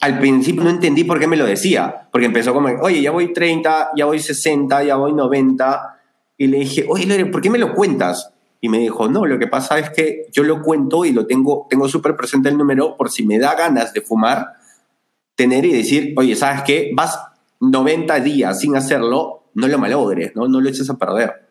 al 0.00 0.18
principio 0.18 0.64
no 0.64 0.70
entendí 0.70 1.04
por 1.04 1.20
qué 1.20 1.26
me 1.26 1.36
lo 1.36 1.46
decía, 1.46 2.08
porque 2.10 2.26
empezó 2.26 2.52
como, 2.52 2.68
oye, 2.82 3.00
ya 3.00 3.10
voy 3.10 3.32
30, 3.32 3.90
ya 3.96 4.06
voy 4.06 4.18
60, 4.18 4.82
ya 4.82 4.96
voy 4.96 5.12
90, 5.12 5.98
y 6.36 6.46
le 6.46 6.58
dije, 6.58 6.86
oye, 6.88 7.06
Lore, 7.06 7.26
¿por 7.26 7.42
qué 7.42 7.50
me 7.50 7.58
lo 7.58 7.74
cuentas? 7.74 8.32
Y 8.60 8.68
me 8.68 8.78
dijo, 8.78 9.08
no, 9.08 9.24
lo 9.24 9.38
que 9.38 9.46
pasa 9.46 9.78
es 9.78 9.90
que 9.90 10.26
yo 10.32 10.42
lo 10.42 10.62
cuento 10.62 11.04
y 11.04 11.12
lo 11.12 11.26
tengo, 11.26 11.66
tengo 11.70 11.88
súper 11.88 12.14
presente 12.16 12.50
el 12.50 12.58
número 12.58 12.96
por 12.96 13.10
si 13.10 13.24
me 13.24 13.38
da 13.38 13.54
ganas 13.54 13.92
de 13.92 14.02
fumar, 14.02 14.54
tener 15.34 15.64
y 15.64 15.72
decir, 15.72 16.12
oye, 16.16 16.36
¿sabes 16.36 16.62
qué? 16.62 16.90
Vas 16.94 17.18
90 17.60 18.20
días 18.20 18.60
sin 18.60 18.76
hacerlo, 18.76 19.44
no 19.54 19.66
lo 19.66 19.78
malogres, 19.78 20.36
¿no? 20.36 20.46
No 20.46 20.60
lo 20.60 20.68
eches 20.68 20.90
a 20.90 20.98
perder. 20.98 21.48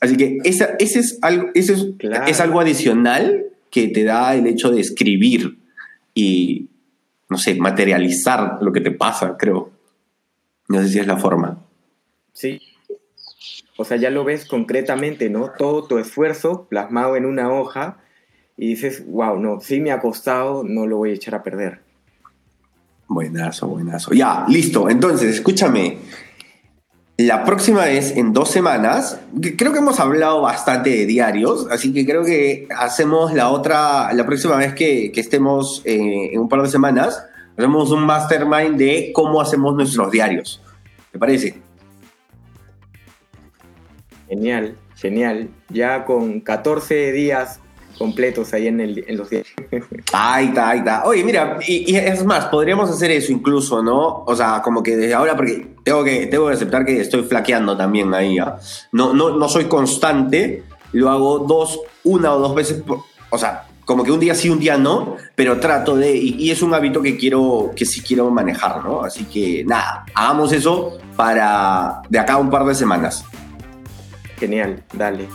Así 0.00 0.16
que 0.16 0.38
ese, 0.44 0.76
ese, 0.78 1.00
es, 1.00 1.18
algo, 1.22 1.48
ese 1.54 1.72
es, 1.72 1.86
es 2.26 2.40
algo 2.40 2.60
adicional 2.60 3.46
que 3.70 3.88
te 3.88 4.04
da 4.04 4.34
el 4.34 4.46
hecho 4.46 4.70
de 4.70 4.80
escribir 4.80 5.58
y, 6.14 6.68
no 7.28 7.38
sé, 7.38 7.54
materializar 7.56 8.58
lo 8.60 8.72
que 8.72 8.80
te 8.80 8.90
pasa, 8.90 9.36
creo. 9.36 9.70
No 10.68 10.82
sé 10.82 10.88
si 10.88 10.98
es 10.98 11.06
la 11.06 11.16
forma. 11.16 11.58
Sí. 12.32 12.60
O 13.76 13.84
sea, 13.84 13.96
ya 13.96 14.10
lo 14.10 14.24
ves 14.24 14.46
concretamente, 14.46 15.28
¿no? 15.28 15.52
Todo 15.56 15.86
tu 15.86 15.98
esfuerzo 15.98 16.66
plasmado 16.68 17.16
en 17.16 17.26
una 17.26 17.50
hoja 17.52 17.98
y 18.56 18.68
dices, 18.68 19.04
wow, 19.06 19.38
no, 19.38 19.60
sí 19.60 19.80
me 19.80 19.92
ha 19.92 20.00
costado, 20.00 20.64
no 20.64 20.86
lo 20.86 20.96
voy 20.96 21.10
a 21.10 21.14
echar 21.14 21.34
a 21.34 21.42
perder. 21.42 21.80
Buenazo, 23.08 23.68
buenazo. 23.68 24.12
Ya, 24.12 24.46
listo. 24.48 24.88
Entonces, 24.88 25.36
escúchame. 25.36 25.98
La 27.18 27.44
próxima 27.44 27.84
vez, 27.84 28.14
en 28.16 28.34
dos 28.34 28.50
semanas, 28.50 29.20
creo 29.56 29.72
que 29.72 29.78
hemos 29.78 30.00
hablado 30.00 30.42
bastante 30.42 30.90
de 30.90 31.06
diarios, 31.06 31.66
así 31.70 31.94
que 31.94 32.04
creo 32.04 32.24
que 32.24 32.68
hacemos 32.76 33.32
la 33.32 33.48
otra, 33.48 34.12
la 34.12 34.26
próxima 34.26 34.56
vez 34.56 34.74
que, 34.74 35.12
estemos 35.14 35.80
eh, 35.86 36.30
en 36.32 36.40
un 36.40 36.48
par 36.48 36.60
de 36.60 36.68
semanas, 36.68 37.24
hacemos 37.56 37.90
un 37.90 38.04
mastermind 38.04 38.76
de 38.76 39.12
cómo 39.14 39.40
hacemos 39.40 39.74
nuestros 39.74 40.10
diarios. 40.10 40.60
¿Te 41.10 41.18
parece? 41.18 41.65
Genial, 44.28 44.76
genial. 44.96 45.48
Ya 45.68 46.04
con 46.04 46.40
14 46.40 47.12
días 47.12 47.60
completos 47.98 48.52
ahí 48.52 48.66
en, 48.66 48.80
el, 48.80 49.04
en 49.06 49.16
los 49.16 49.30
días. 49.30 49.46
Ahí 50.12 50.46
está, 50.48 50.70
ahí 50.70 50.78
está. 50.78 51.04
Oye, 51.04 51.24
mira, 51.24 51.58
y, 51.66 51.96
es 51.96 52.24
más, 52.24 52.46
podríamos 52.46 52.90
hacer 52.90 53.10
eso 53.10 53.32
incluso, 53.32 53.82
¿no? 53.82 54.24
O 54.26 54.36
sea, 54.36 54.60
como 54.62 54.82
que 54.82 54.96
desde 54.96 55.14
ahora, 55.14 55.34
porque 55.34 55.66
tengo 55.82 56.04
que, 56.04 56.26
tengo 56.26 56.46
que 56.48 56.54
aceptar 56.54 56.84
que 56.84 57.00
estoy 57.00 57.22
flaqueando 57.22 57.76
también 57.76 58.12
ahí, 58.14 58.38
¿ah? 58.38 58.58
No, 58.92 59.12
no, 59.12 59.36
no 59.36 59.48
soy 59.48 59.64
constante, 59.64 60.64
lo 60.92 61.10
hago 61.10 61.38
dos, 61.40 61.80
una 62.04 62.34
o 62.34 62.38
dos 62.38 62.54
veces, 62.54 62.82
o 63.30 63.38
sea, 63.38 63.66
como 63.84 64.04
que 64.04 64.12
un 64.12 64.20
día 64.20 64.34
sí, 64.34 64.48
un 64.50 64.58
día 64.58 64.76
no, 64.76 65.16
pero 65.34 65.58
trato 65.58 65.96
de, 65.96 66.14
y, 66.14 66.36
y, 66.38 66.50
es 66.50 66.62
un 66.62 66.74
hábito 66.74 67.02
que 67.02 67.16
quiero, 67.16 67.72
que 67.74 67.84
sí 67.84 68.00
quiero 68.00 68.30
manejar, 68.30 68.84
¿no? 68.84 69.02
Así 69.02 69.24
que 69.24 69.64
nada, 69.64 70.04
hagamos 70.14 70.52
eso 70.52 70.98
para 71.16 72.02
de 72.08 72.18
acá 72.18 72.34
a 72.34 72.38
un 72.38 72.50
par 72.50 72.64
de 72.64 72.74
semanas. 72.74 73.24
Genial, 74.38 74.82
dale. 74.92 75.28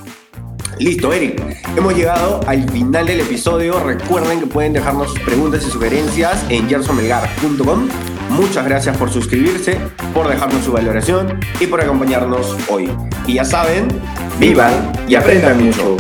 Listo, 0.80 1.14
Eric. 1.14 1.42
Hemos 1.78 1.96
llegado 1.96 2.40
al 2.48 2.70
final 2.70 3.06
del 3.06 3.22
episodio. 3.22 3.80
Recuerden 3.84 4.40
que 4.40 4.48
pueden 4.48 4.74
dejarnos 4.74 5.12
sus 5.12 5.20
preguntas 5.20 5.64
y 5.68 5.70
sugerencias 5.70 6.44
en 6.50 6.68
gersonmelgar.com. 6.68 7.88
Muchas 8.30 8.66
gracias 8.66 8.98
por 8.98 9.12
suscribirse, 9.12 9.78
por 10.14 10.28
dejarnos 10.28 10.64
su 10.64 10.72
valoración 10.72 11.40
y 11.60 11.68
por 11.68 11.82
acompañarnos 11.82 12.56
hoy. 12.70 12.90
Y 13.28 13.34
ya 13.36 13.46
saben, 13.46 13.88
vivan 14.40 14.92
y 15.08 15.16
aprendan 15.16 15.64
mucho. 15.64 15.98